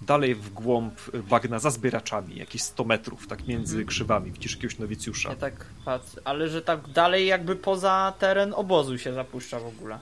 [0.00, 0.94] dalej w głąb
[1.30, 3.88] bagna za zbieraczami, jakieś 100 metrów, tak między Mhm.
[3.88, 4.32] krzywami.
[4.32, 5.28] Widzisz jakiegoś nowicjusza.
[5.28, 9.98] Ja tak patrzę, ale że tak dalej jakby poza teren obozu się zapuszcza w ogóle.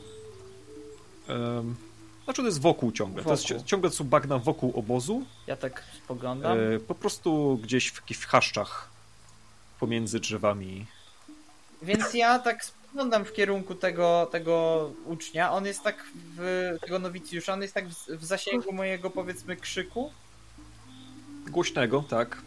[1.29, 1.75] Em,
[2.25, 3.25] znaczy to jest wokół ciągle.
[3.25, 3.65] To jest, Wokół.
[3.67, 5.23] ciągle są bagna wokół obozu.
[5.47, 6.59] Ja tak spoglądam.
[6.59, 8.89] E, po prostu gdzieś w jakichś chaszczach
[9.81, 10.87] pomiędzy drzewami.
[11.83, 15.53] Więc ja tak spoglądam w kierunku tego, tego ucznia.
[15.53, 16.05] On jest tak
[16.37, 20.13] w tego nowicjusza, on jest tak w, w zasięgu mojego powiedzmy krzyku.
[21.51, 22.43] Głośnego, tak.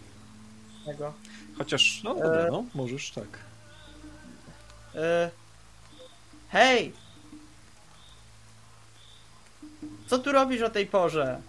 [0.85, 1.13] Tego.
[1.57, 3.27] Chociaż, no dobra, no, możesz tak.
[4.95, 5.31] E,
[6.49, 6.93] hej!
[10.07, 11.41] Co tu robisz o tej porze?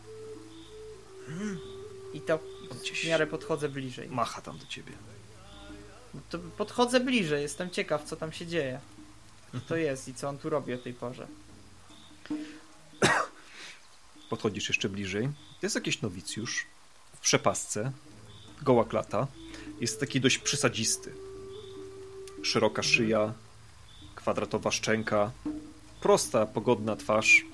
[2.15, 4.09] I to w miarę podchodzę bliżej.
[4.09, 4.93] Macha tam do ciebie.
[6.31, 8.81] To podchodzę bliżej, jestem ciekaw, co tam się dzieje.
[9.53, 11.27] Co to jest i co on tu robi o tej porze.
[14.31, 15.27] Podchodzisz jeszcze bliżej.
[15.61, 16.67] To jest jakiś nowicjusz
[17.17, 17.93] w przepasce,
[18.63, 19.27] goła klata.
[19.81, 21.13] Jest taki dość przysadzisty.
[22.43, 23.33] Szeroka szyja,
[24.15, 25.31] kwadratowa szczęka,
[26.01, 27.45] prosta, pogodna twarz,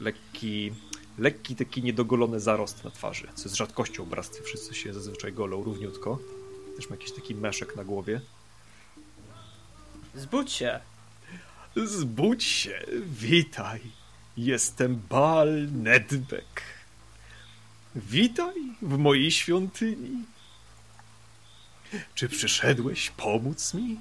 [0.00, 0.72] lekki,
[1.18, 4.42] lekki taki niedogolony zarost na twarzy, co jest rzadkością w bractwie.
[4.42, 6.18] Wszyscy się zazwyczaj golą równiutko.
[6.76, 8.20] Też ma jakiś taki meszek na głowie.
[10.14, 10.80] Zbudź się!
[11.76, 13.80] Zbudź się, witaj.
[14.36, 16.62] Jestem Bal Nedbek.
[17.94, 20.24] Witaj w mojej świątyni.
[22.14, 24.00] Czy przyszedłeś pomóc mi?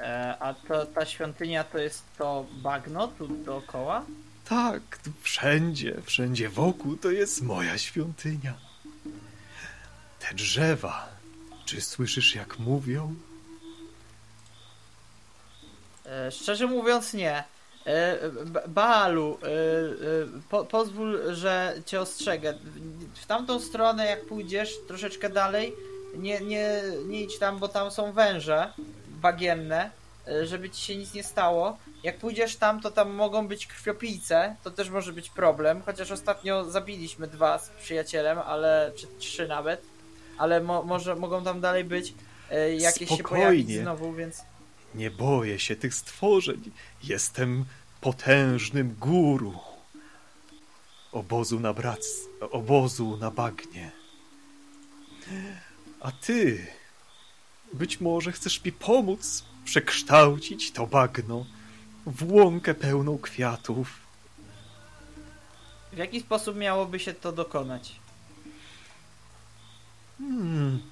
[0.00, 4.04] E, a to, ta świątynia to jest to bagno tu dookoła?
[4.44, 8.54] Tak, tu wszędzie, wszędzie wokół to jest moja świątynia.
[10.28, 11.08] Te drzewa,
[11.64, 13.14] czy słyszysz jak mówią?
[16.06, 17.44] E, szczerze mówiąc nie.
[17.86, 18.18] E,
[18.68, 19.50] Baalu, e, e,
[20.50, 22.52] po, pozwól, że cię ostrzegę.
[22.52, 25.72] W- W tamtą stronę jak pójdziesz troszeczkę dalej,
[26.16, 28.72] nie, nie, nie idź tam, bo tam są węże
[29.08, 29.90] bagienne,
[30.28, 31.78] e, żeby ci się nic nie stało.
[32.02, 36.64] Jak pójdziesz tam, to tam mogą być krwiopijce, to też może być problem, chociaż ostatnio
[36.70, 39.82] zabiliśmy dwa z przyjacielem, ale, czy trzy nawet,
[40.38, 42.14] ale mo, może mogą tam dalej być
[42.50, 43.82] e, jakieś się pojawić Spokojnie.
[43.82, 44.42] znowu, więc...
[44.94, 46.70] Nie boję się tych stworzeń.
[47.02, 47.64] Jestem
[48.00, 49.54] potężnym guru.
[51.12, 52.06] Obozu na brac,
[52.50, 53.90] obozu na bagnie.
[56.00, 56.66] A ty,
[57.72, 61.46] być może chcesz mi pomóc przekształcić to bagno
[62.06, 63.88] w łąkę pełną kwiatów.
[65.92, 67.92] W jaki sposób miałoby się to dokonać?
[70.18, 70.82] Hmm.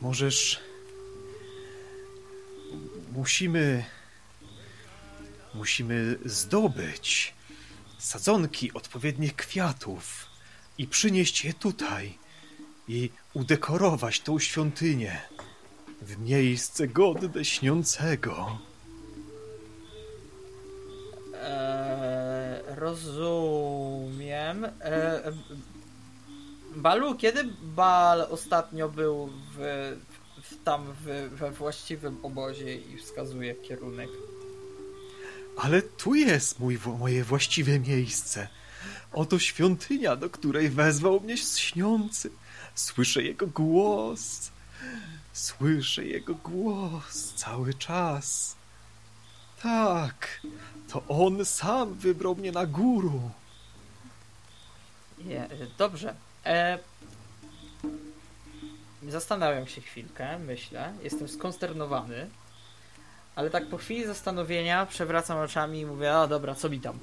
[0.00, 0.60] Możesz.
[3.12, 3.84] Musimy.
[5.54, 7.34] Musimy zdobyć
[7.98, 10.26] sadzonki odpowiednich kwiatów
[10.78, 12.18] i przynieść je tutaj
[12.88, 15.22] i udekorować tą świątynię
[16.02, 18.58] w miejsce godne śniącego.
[21.42, 24.64] Eee, rozumiem.
[24.64, 25.32] Eee,
[26.76, 29.56] Balu, kiedy Bal ostatnio był w,
[30.42, 34.08] w, tam w, we właściwym obozie i wskazuje kierunek?
[35.56, 38.48] Ale tu jest mój, moje właściwe miejsce.
[39.12, 42.30] Oto świątynia, do której wezwał mnie śniący.
[42.74, 44.50] Słyszę jego głos.
[45.32, 48.56] Słyszę jego głos cały czas.
[49.62, 50.40] Tak,
[50.88, 53.30] to on sam wybrał mnie na górę.
[55.78, 56.14] Dobrze.
[56.46, 56.78] E...
[59.08, 60.92] Zastanawiam się chwilkę, myślę.
[61.02, 62.28] Jestem skonsternowany.
[63.36, 66.98] Ale tak po chwili zastanowienia przewracam oczami i mówię, a dobra, co mi tam?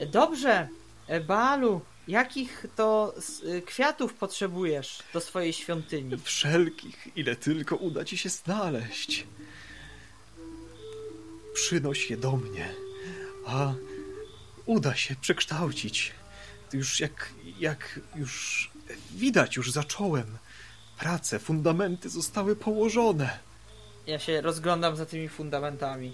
[0.00, 0.68] E, Dobrze,
[1.06, 6.16] e, Baalu, jakich to y, kwiatów potrzebujesz do swojej świątyni?
[6.18, 9.26] Wszelkich, ile tylko uda ci się znaleźć.
[11.54, 12.74] Przynoś je do mnie,
[13.46, 13.72] a
[14.66, 16.12] uda się przekształcić.
[16.72, 18.70] Już jak, jak już
[19.10, 20.38] widać, już zacząłem.
[20.98, 23.38] Prace, fundamenty zostały położone.
[24.06, 26.12] Ja się rozglądam za tymi fundamentami.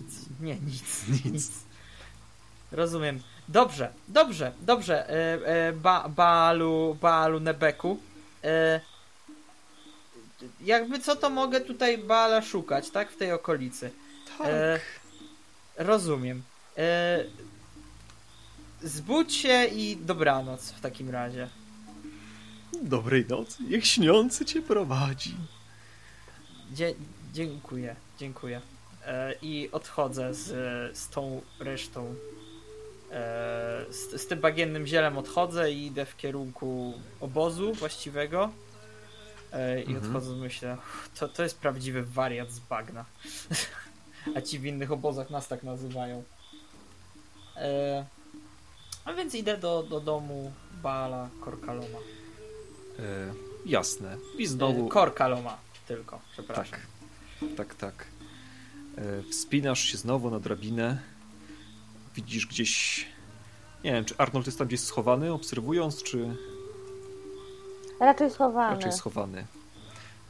[0.00, 1.50] Nic, nie, nic, nic.
[2.72, 3.20] Rozumiem.
[3.48, 5.10] Dobrze, dobrze, dobrze.
[5.10, 7.98] E, e, ba, Baalu, Baalu Nebeku.
[8.44, 8.80] E,
[10.60, 13.10] jakby co to mogę tutaj Baala szukać, tak?
[13.10, 13.90] W tej okolicy.
[14.38, 14.46] Tak.
[14.46, 14.80] E,
[15.76, 16.42] rozumiem.
[18.84, 21.48] Zbudź się i dobranoc w takim razie.
[22.82, 25.34] Dobrej nocy, niech śniący cię prowadzi.
[26.72, 26.94] Dzie
[27.32, 28.60] dziękuję, dziękuję.
[29.06, 30.48] E, I odchodzę z,
[30.98, 32.14] z tą resztą.
[33.10, 38.50] E, z, z tym bagiennym zielem odchodzę i idę w kierunku obozu właściwego.
[39.52, 40.06] E, I Mhm.
[40.16, 43.04] odchodzę, myślę, "Uff, to, to jest prawdziwy wariat z bagna.
[44.36, 46.22] A ci w innych obozach nas tak nazywają.
[47.56, 48.04] E,
[49.04, 51.98] a więc idę do, do domu Baala Korkaloma.
[52.98, 53.02] E,
[53.66, 54.16] jasne.
[54.38, 54.88] I E, znowu.
[54.88, 56.64] Korkaloma tylko, przepraszam.
[57.40, 58.06] Tak, tak, tak.
[58.98, 60.98] E, Wspinasz się znowu na drabinę.
[62.14, 63.04] Widzisz gdzieś.
[63.84, 66.36] Nie wiem, czy Arnold jest tam gdzieś schowany, obserwując, czy
[68.00, 68.76] Raczej schowany.
[68.76, 69.46] raczej schowany.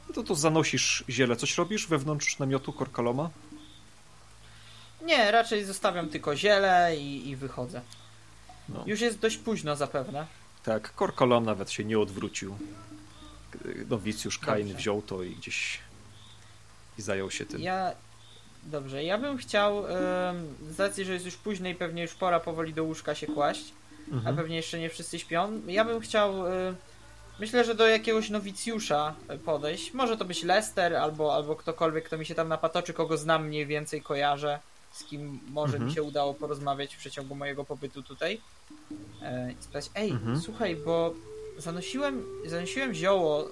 [0.09, 1.37] No to, to zanosisz ziele.
[1.37, 3.31] Coś robisz wewnątrz namiotu Korkaloma?
[5.05, 7.81] Nie, raczej zostawiam tylko ziele i, i wychodzę.
[8.69, 8.85] No.
[8.87, 10.27] Już jest dość późno zapewne.
[10.65, 12.57] Tak, Korkalom nawet się nie odwrócił.
[13.91, 14.79] Nowicjusz Kain Dobrze.
[14.79, 15.79] wziął to i gdzieś
[16.99, 17.61] i zajął się tym.
[17.61, 17.93] Ja.
[18.65, 19.85] Dobrze, ja bym chciał,
[20.71, 23.65] z racji, że jest już późno i pewnie już pora powoli do łóżka się kłaść,
[24.13, 24.37] a Mhm.
[24.37, 26.75] pewnie jeszcze nie wszyscy śpią, ja bym chciał, e,
[27.41, 29.95] myślę, że do jakiegoś nowicjusza podejść.
[29.95, 33.67] Może to być Lester albo, albo ktokolwiek, kto mi się tam napatoczy, kogo znam mniej
[33.67, 34.59] więcej, kojarzę,
[34.93, 35.89] z kim może Mhm.
[35.89, 38.41] mi się udało porozmawiać w przeciągu mojego pobytu tutaj.
[39.23, 40.41] E, I spytać, ej, Mhm.
[40.41, 41.15] słuchaj, bo
[41.59, 43.49] zanosiłem, zanosiłem zioło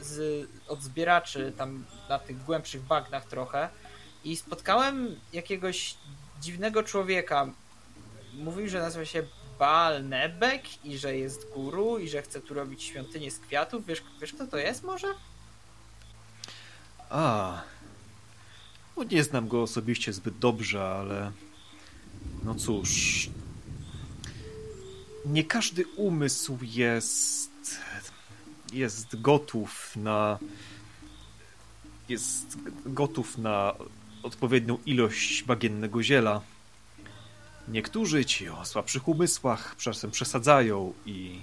[0.00, 3.68] z, od zbieraczy tam na tych głębszych bagnach trochę
[4.24, 5.94] i spotkałem jakiegoś
[6.40, 7.46] dziwnego człowieka.
[8.34, 9.22] Mówił, że nazywa się
[9.58, 13.86] Baal Nebek i że jest guru i że chce tu robić świątynię z kwiatów.
[13.86, 15.06] Wiesz, wiesz kto to jest może?
[17.10, 17.60] A.
[18.96, 21.32] No nie znam go osobiście zbyt dobrze, ale.
[22.44, 23.30] No cóż.
[25.26, 27.50] Nie każdy umysł jest.
[28.72, 30.38] jest gotów na.
[32.08, 33.74] jest gotów na
[34.22, 36.40] odpowiednią ilość bagiennego ziela.
[37.68, 41.42] Niektórzy ci o słabszych umysłach czasem przesadzają i.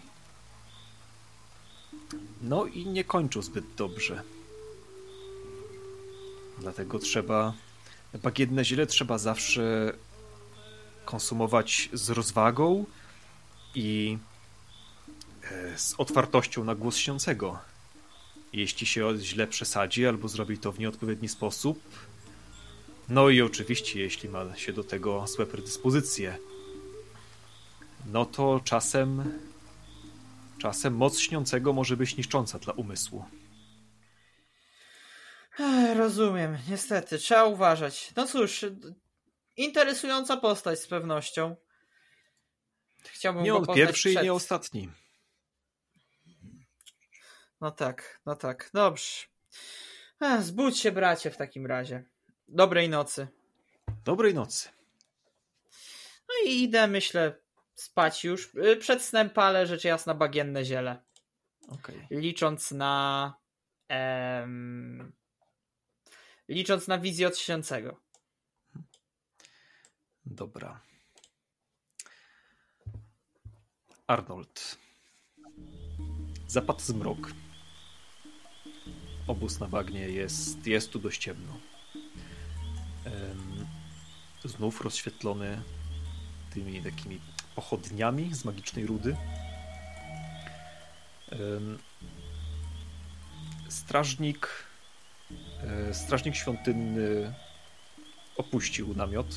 [2.41, 4.23] No i nie kończą zbyt dobrze.
[6.59, 7.53] Dlatego trzeba.
[8.23, 9.93] Bagienne ziele trzeba zawsze
[11.05, 12.85] konsumować z rozwagą
[13.75, 14.17] i
[15.43, 17.59] e, z otwartością na głos śniącego.
[18.53, 21.79] Jeśli się źle przesadzi albo zrobi to w nieodpowiedni sposób,
[23.09, 26.37] no i oczywiście, jeśli ma się do tego złe predyspozycje,
[28.05, 29.39] no to czasem,
[30.57, 33.25] czasem moc śniącego może być niszcząca dla umysłu.
[35.95, 38.11] Rozumiem, niestety, trzeba uważać.
[38.15, 38.65] No cóż,
[39.57, 41.55] interesująca postać z pewnością.
[43.03, 44.23] Chciałbym Nie on pierwszy i przed.
[44.23, 44.89] nie ostatni.
[47.61, 49.25] No tak, no tak, dobrze.
[50.39, 52.03] Zbudź się, bracie, w takim razie.
[52.47, 53.27] Dobrej nocy.
[54.05, 54.69] Dobrej nocy.
[56.29, 57.39] No i idę, myślę,
[57.75, 58.55] spać już.
[58.55, 61.01] Y, Przed snem palę rzecz jasna bagienne ziele.
[61.67, 62.07] Okej.
[62.11, 63.33] Licząc na...
[63.89, 65.13] Em,
[66.49, 67.99] licząc na wizję od śniącego.
[70.25, 70.81] Dobra.
[74.07, 74.77] Arnold.
[76.47, 77.31] Zapadł zmrok.
[79.27, 81.59] Obóz na bagnie jest, jest tu dość ciemno.
[83.05, 83.67] Em,
[84.45, 85.61] znów rozświetlony
[86.53, 87.21] tymi takimi
[87.55, 89.15] pochodniami z magicznej rudy.
[93.69, 94.68] Strażnik,
[95.91, 97.33] strażnik świątynny
[98.37, 99.35] opuścił namiot,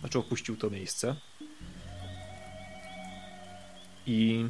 [0.00, 1.16] znaczy opuścił to miejsce
[4.06, 4.46] i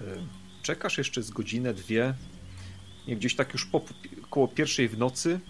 [0.00, 0.04] e,
[0.62, 2.14] czekasz jeszcze z godzinę, dwie,
[3.08, 3.82] nie, gdzieś tak już po,
[4.30, 5.40] koło pierwszej w nocy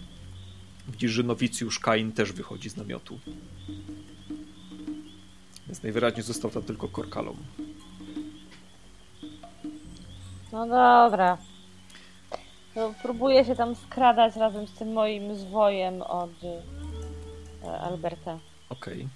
[0.87, 3.19] widzisz, że nowicjusz Kain też wychodzi z namiotu.
[5.67, 7.37] Więc najwyraźniej został tam tylko Korkalom.
[10.51, 11.37] No dobra.
[12.73, 16.31] To próbuję się tam skradać razem z tym moim zwojem od
[17.63, 18.39] e, Alberta.
[18.69, 19.07] Okej.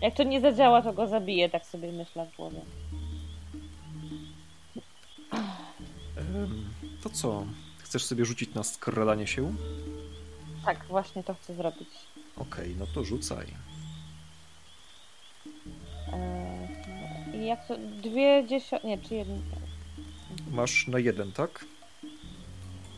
[0.00, 2.60] Jak to nie zadziała, to go zabiję, tak sobie myślę w głowie.
[7.02, 7.44] To co?
[7.78, 9.54] Chcesz sobie rzucić na skradanie się?
[10.64, 11.88] Tak, właśnie to chcę zrobić.
[12.36, 13.46] Okej, no to rzucaj.
[16.12, 17.76] Eee, I jak to?
[18.02, 18.84] Dwie dziesiąt...
[18.84, 19.42] Nie, czy jeden...
[20.50, 21.64] Masz na jeden, tak?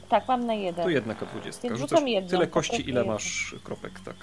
[0.09, 0.85] Tak, mam na jeden.
[0.85, 1.63] To jedna K20.
[1.63, 4.17] Więc Rzucasz jedną, tyle kości, ile masz kropek, tak.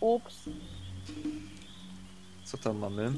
[0.00, 0.48] Ups.
[2.44, 3.12] Co tam mamy?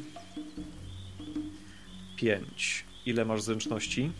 [2.16, 2.84] 5.
[3.06, 4.10] Ile masz zręczności?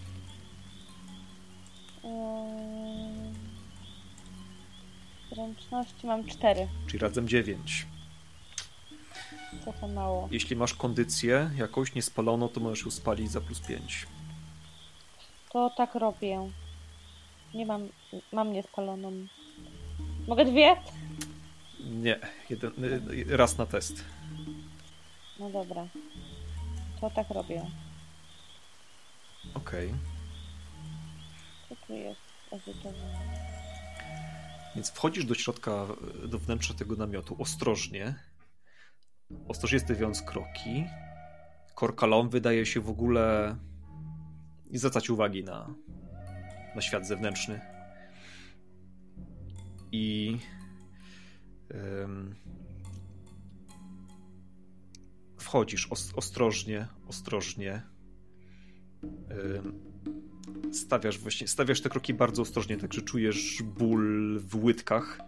[5.33, 6.69] Zręczności mam 4.
[6.87, 7.87] Czyli razem 9.
[9.65, 10.29] Trochę mało.
[10.31, 14.07] Jeśli masz kondycję jakąś niespaloną, to możesz ją spalić za plus 5.
[15.53, 16.51] To tak robię.
[17.55, 17.89] Nie mam,
[18.33, 19.13] mam niespaloną.
[20.29, 20.77] Mogę dwie?
[21.81, 22.19] Nie,
[22.51, 22.73] jeden,
[23.29, 24.05] raz na test.
[25.41, 25.87] No dobra.
[27.01, 27.67] To tak robię.
[29.55, 29.89] Okej.
[29.89, 29.99] Okay.
[31.69, 32.21] Co tu jest
[34.75, 35.87] Więc wchodzisz do środka,
[36.25, 38.15] do wnętrza tego namiotu ostrożnie.
[39.49, 40.85] Ostrożnie stawiając kroki.
[41.75, 43.57] Korkalom wydaje się w ogóle
[44.71, 45.75] nie zwracać uwagi na,
[46.75, 47.61] na świat zewnętrzny.
[49.93, 50.39] I
[55.39, 57.83] wchodzisz ostrożnie, ostrożnie.
[60.73, 65.19] Stawiasz właśnie, stawiasz te kroki bardzo ostrożnie, także czujesz ból w łydkach,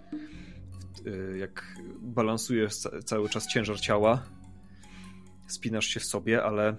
[1.37, 2.75] jak balansujesz
[3.05, 4.23] cały czas ciężar ciała.
[5.49, 6.77] Spinasz się w sobie, ale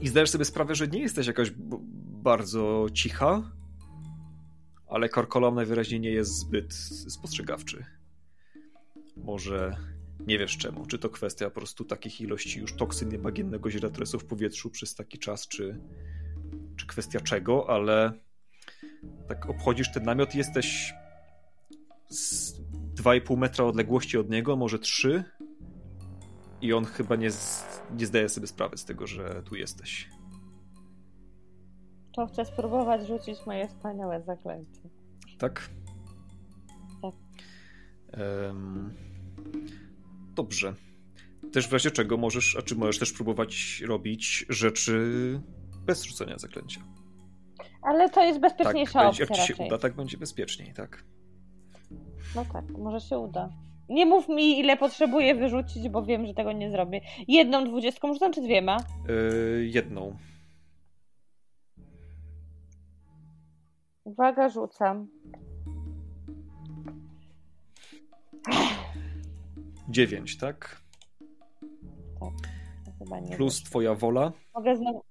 [0.00, 1.50] i zdajesz sobie sprawę, że nie jesteś jakaś
[2.22, 3.52] bardzo cicha,
[4.88, 6.74] ale Korkolom najwyraźniej nie jest zbyt
[7.08, 7.84] spostrzegawczy.
[9.16, 9.76] Może
[10.26, 10.86] nie wiesz czemu.
[10.86, 15.18] Czy to kwestia po prostu takich ilości już toksyn bagiennego źretresu w powietrzu przez taki
[15.18, 15.80] czas, czy,
[16.76, 18.12] czy kwestia czego, ale
[19.28, 20.94] tak obchodzisz ten namiot jesteś
[22.08, 22.55] z
[23.06, 25.24] 2,5 metra odległości od niego, może 3
[26.60, 27.28] i on chyba nie,
[27.98, 30.08] nie zdaje sobie sprawy z tego, że tu jesteś.
[32.12, 34.80] To chcę spróbować rzucić moje wspaniałe zaklęcie.
[35.38, 35.70] Tak?
[37.02, 37.14] Tak.
[38.20, 38.94] Um,
[40.34, 40.74] Dobrze.
[41.52, 45.40] Też w razie czego możesz, a czy możesz też próbować robić rzeczy
[45.86, 46.80] bez rzucenia zaklęcia.
[47.82, 49.66] Ale to jest bezpieczniejsza tak, opcja Jak ci się raczej.
[49.66, 51.04] uda, tak będzie bezpieczniej, tak.
[52.34, 53.50] No tak, może się uda.
[53.88, 57.00] Nie mów mi, ile potrzebuję wyrzucić, bo wiem, że tego nie zrobię.
[57.28, 58.76] Jedną dwudziestką rzucam, czy dwiema?
[59.08, 60.16] Yy, jedną.
[64.04, 65.08] Uwaga, rzucam.
[69.88, 70.80] 9, tak?
[72.20, 72.32] Tak.
[72.98, 74.32] Chyba nie Plus twoja wola.
[74.54, 75.04] Mogę znowu.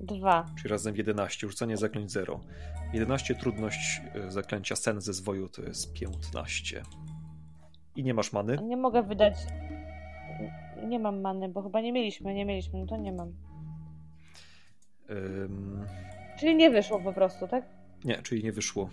[0.00, 0.46] Dwa.
[0.58, 1.48] Czyli razem 11.
[1.48, 2.40] Rzucanie zaklęć 0.
[2.92, 6.82] 11 trudność e, zaklęcia sen ze zwoju to jest 15.
[7.96, 8.58] I nie masz many?
[8.62, 9.34] Nie mogę wydać.
[10.88, 13.32] Nie mam many, bo chyba nie mieliśmy, nie mieliśmy, no to nie mam.
[15.08, 15.86] Um...
[16.38, 17.64] Czyli nie wyszło po prostu, tak?
[18.04, 18.90] Nie, czyli nie wyszło.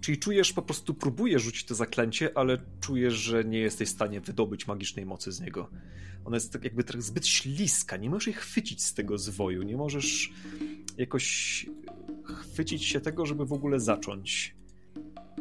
[0.00, 4.20] Czyli czujesz, po prostu próbujesz rzucić to zaklęcie, ale czujesz, że nie jesteś w stanie
[4.20, 5.68] wydobyć magicznej mocy z niego.
[6.24, 9.76] Ona jest tak jakby tak zbyt śliska, nie możesz jej chwycić z tego zwoju, nie
[9.76, 10.32] możesz
[10.98, 11.66] jakoś
[12.26, 14.56] chwycić się tego, żeby w ogóle zacząć.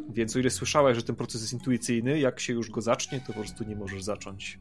[0.09, 3.27] Więc o ile słyszałeś, że ten proces jest intuicyjny, jak się już go zacznie, to
[3.27, 4.59] po prostu nie możesz zacząć.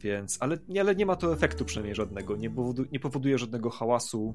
[0.00, 4.34] Więc, ale, ale nie ma to efektu przynajmniej żadnego, nie powoduje, nie powoduje żadnego hałasu,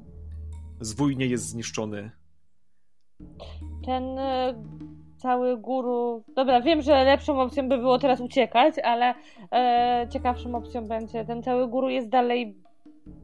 [0.82, 2.12] zwój nie jest zniszczony,
[3.86, 4.54] ten e,
[5.18, 6.24] cały guru.
[6.36, 9.14] Dobra, wiem, że lepszą opcją by było teraz uciekać, ale
[9.52, 11.26] e, ciekawszą opcją będzie.
[11.26, 12.63] Ten cały guru jest dalej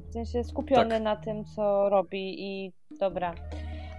[0.10, 1.04] w sensie skupiony tak.
[1.04, 3.36] na tym, co robi i dobra.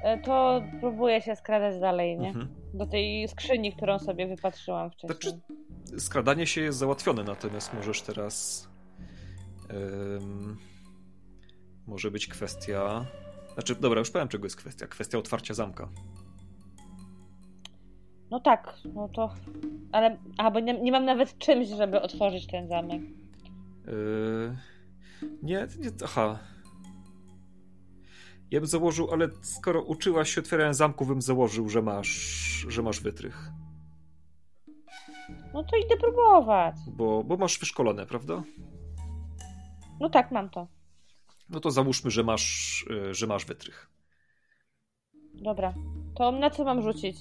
[0.03, 2.29] e, to próbuję się skradać dalej, nie?
[2.29, 2.49] Mhm.
[2.75, 5.21] Do tej skrzyni, którą sobie wypatrzyłam wcześniej.
[5.21, 5.41] Znaczy,
[6.01, 8.69] skradanie się jest załatwione, natomiast możesz teraz.
[9.69, 10.57] em,
[11.87, 13.07] może być kwestia.
[13.55, 14.87] Znaczy, dobra, już powiem, czego jest kwestia.
[14.87, 15.89] Kwestia otwarcia zamka.
[18.31, 19.35] No tak, no to...
[19.93, 23.01] Ale, a, bo nie, nie mam nawet czymś, żeby otworzyć ten zamek.
[23.87, 24.57] Yy,
[25.43, 26.39] nie, nie, aha.
[28.51, 32.09] Ja bym założył, ale skoro uczyłaś się otwierania zamku, bym założył, że masz,
[32.69, 33.51] że masz wytrych.
[35.55, 36.75] No to idę próbować.
[36.87, 38.43] Bo, bo masz wyszkolone, prawda?
[40.01, 40.69] No tak, mam to.
[41.49, 43.91] No to załóżmy, że masz, yy, że masz wytrych.
[45.35, 45.75] Dobra.
[46.15, 47.17] To na co mam rzucić?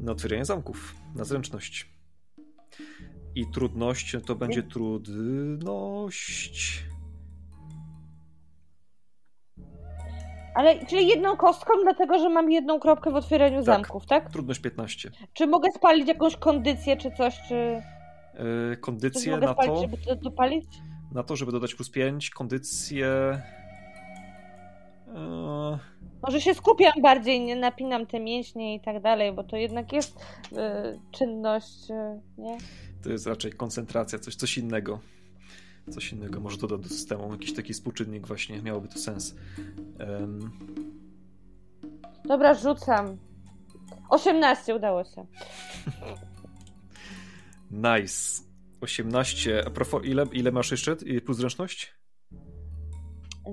[0.00, 1.98] Na otwieranie zamków, na zręczność.
[3.34, 6.08] I trudność to będzie trudność.
[10.54, 14.30] Ale, czyli jedną kostką, dlatego że mam jedną kropkę w otwieraniu zamków, tak?
[14.30, 15.10] Trudność 15.
[15.32, 17.82] Czy mogę spalić jakąś kondycję, czy coś, czy...
[18.70, 20.66] Yy, kondycję na spalić, to, żeby to dopalić?
[21.12, 22.30] na to, żeby dodać plus 5.
[22.30, 23.42] Kondycję.
[25.06, 25.78] Yy,
[26.22, 30.16] Może się skupiam bardziej, nie napinam te mięśnie i tak dalej, bo to jednak jest
[30.52, 30.56] y,
[31.10, 31.88] czynność,
[32.38, 32.58] nie?
[33.02, 35.00] To jest raczej koncentracja, coś, coś innego.
[35.90, 39.34] Coś innego, może dodać do systemu, jakiś taki współczynnik właśnie, miałoby to sens.
[39.98, 40.50] Em,
[42.24, 43.16] Dobra, rzucam.
[44.08, 45.26] 18 udało się.
[47.70, 48.42] nice.
[48.80, 49.64] 18.
[49.66, 50.96] A propos, ile, ile masz jeszcze?
[50.96, 51.94] Plus zręczność?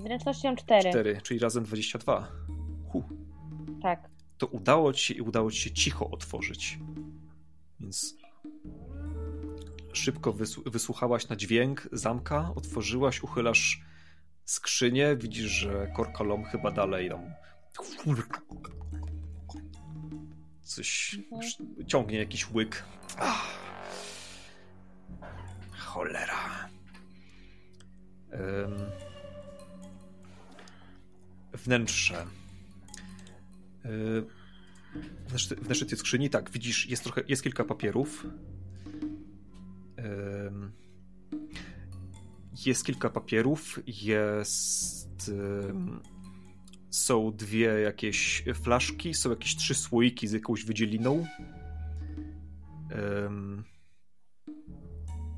[0.02, 0.90] Zręcznością 4.
[0.90, 2.28] 4, czyli razem 22.
[2.88, 3.04] Hu.
[3.82, 4.10] Tak.
[4.38, 6.80] To udało ci się i udało ci się cicho otworzyć.
[7.80, 8.16] Więc
[9.96, 13.82] szybko wysł- wysłuchałaś na dźwięk zamka, otworzyłaś, uchylasz
[14.46, 17.22] skrzynię, widzisz, że korkalom chyba dalej tam
[20.62, 21.88] coś Mhm.
[21.88, 22.84] ciągnie jakiś łyk.
[23.18, 23.60] Ach.
[25.80, 26.70] Cholera.
[28.32, 28.42] Em.
[31.54, 32.26] Wnętrze.
[33.86, 34.26] Y,
[35.28, 38.28] Wnętrze, wnętrze tej skrzyni, tak, widzisz, jest trochę, jest kilka papierów.
[42.66, 45.32] Jest kilka papierów, jest.
[46.90, 51.26] Są dwie jakieś flaszki, są jakieś trzy słoiki z jakąś wydzieliną.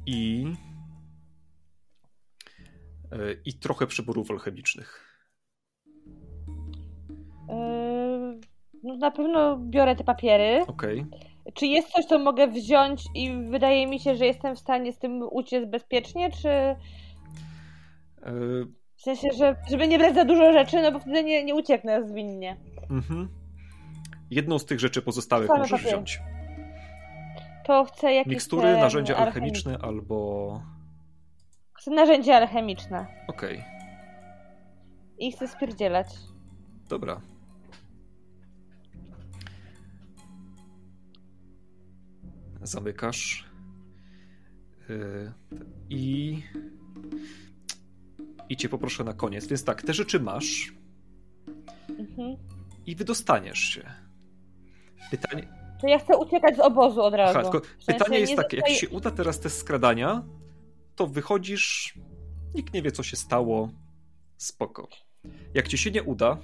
[0.05, 0.47] I.
[3.13, 5.07] y, I trochę przyborów alchemicznych.
[8.83, 10.65] No na pewno biorę te papiery.
[10.67, 11.05] Okej.
[11.53, 14.99] Czy jest coś, co mogę wziąć i wydaje mi się, że jestem w stanie z
[14.99, 16.49] tym uciec bezpiecznie, czy
[18.27, 21.55] Y, w sensie, że, żeby nie brać za dużo rzeczy, no bo wtedy nie, nie
[21.55, 22.57] ucieknę zwinnie.
[22.89, 23.29] Mhm.
[24.31, 25.89] Jedną z tych rzeczy pozostałych Same możesz papiery.
[25.89, 26.19] wziąć.
[27.65, 30.61] To chcę jakieś Mikstury, narzędzia alchemi- alchemiczne albo.
[31.73, 33.63] Chcę narzędzia alchemiczne Okej,
[35.19, 36.07] i chcę spierdzielać.
[36.89, 37.21] dobra.
[42.67, 43.45] Zamykasz.
[44.89, 45.33] Yy,
[45.89, 46.41] I.
[48.49, 49.47] I cię poproszę na koniec.
[49.47, 50.73] Więc tak, te rzeczy masz
[51.99, 52.37] Mhm.
[52.85, 53.91] i wydostaniesz się.
[55.11, 55.47] Pytanie,
[55.81, 57.39] To ja chcę uciekać z obozu od razu.
[57.39, 60.23] Aha, tylko W sensie pytanie jest takie, jak zostaje- ci się uda teraz te skradania,
[60.95, 61.97] to wychodzisz,
[62.55, 63.69] nikt nie wie co się stało,
[64.37, 64.87] spoko.
[65.53, 66.37] Jak ci się nie uda,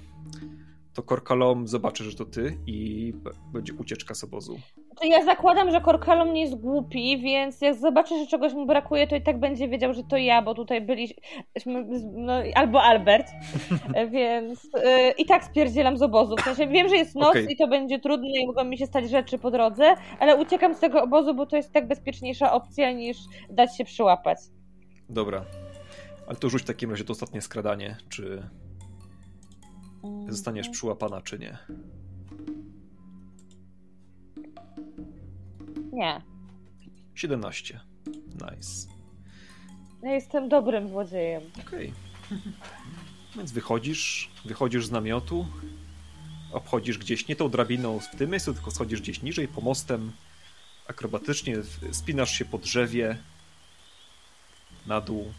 [0.92, 3.12] to Korkalom zobaczy, że to ty i
[3.52, 4.60] będzie ucieczka z obozu.
[5.00, 9.06] To ja zakładam, że Korkalom nie jest głupi, więc jak zobaczy, że czegoś mu brakuje,
[9.06, 11.16] to i tak będzie wiedział, że to ja, bo tutaj byliśmy,
[12.12, 13.26] no, albo Albert,
[14.12, 14.70] więc y,
[15.18, 16.36] i tak spierdzielam z obozu.
[16.36, 17.52] W sensie wiem, że jest noc Okej.
[17.52, 20.80] i to będzie trudne i mogą mi się stać rzeczy po drodze, ale uciekam z
[20.80, 23.18] tego obozu, bo to jest tak bezpieczniejsza opcja niż
[23.50, 24.38] dać się przyłapać.
[25.08, 25.44] Dobra.
[26.26, 28.42] Ale to rzuć w takim razie to ostatnie skradanie, czy
[30.28, 31.58] zostaniesz przyłapana, czy nie.
[35.94, 36.20] Nie.
[37.14, 37.80] 17.
[38.34, 38.88] Nice.
[40.02, 41.42] Ja jestem dobrym złodziejem.
[41.66, 41.92] Okej.
[43.36, 45.46] Więc wychodzisz, wychodzisz z namiotu,
[46.52, 50.12] obchodzisz gdzieś nie tą drabiną w tym miejscu, tylko schodzisz gdzieś niżej, pomostem,
[50.88, 51.56] akrobatycznie
[51.92, 53.16] spinasz się po drzewie
[54.86, 55.32] na dół.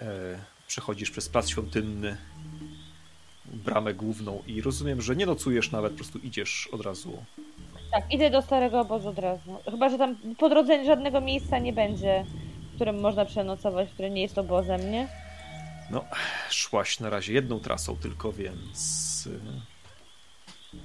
[0.00, 2.16] E, przechodzisz przez plac świątynny,
[3.44, 7.24] bramę główną i rozumiem, że nie nocujesz nawet, po prostu idziesz od razu.
[7.90, 9.56] Tak, idę do starego obozu od razu.
[9.70, 12.24] Chyba, że tam po drodze żadnego miejsca nie będzie,
[12.72, 15.08] w którym można przenocować, które nie jest obozem, nie?
[15.90, 16.04] No,
[16.50, 19.28] szłaś na razie jedną trasą tylko, więc...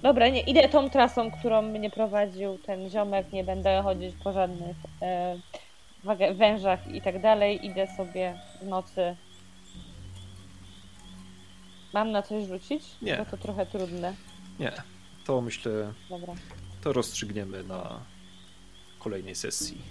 [0.02, 4.78] Dobra, nie, idę tą trasą, którą mnie prowadził ten ziomek, nie będę chodzić po żadnych
[5.02, 7.66] e, wężach i tak dalej.
[7.66, 9.16] Idę sobie w nocy.
[11.94, 12.84] Mam na coś rzucić?
[13.02, 13.18] Nie.
[13.18, 14.14] Bo to trochę trudne.
[14.60, 14.72] Nie,
[15.26, 15.72] to myślę,
[16.10, 16.34] Dobra.
[16.82, 18.00] To rozstrzygniemy na
[19.00, 19.82] kolejnej sesji.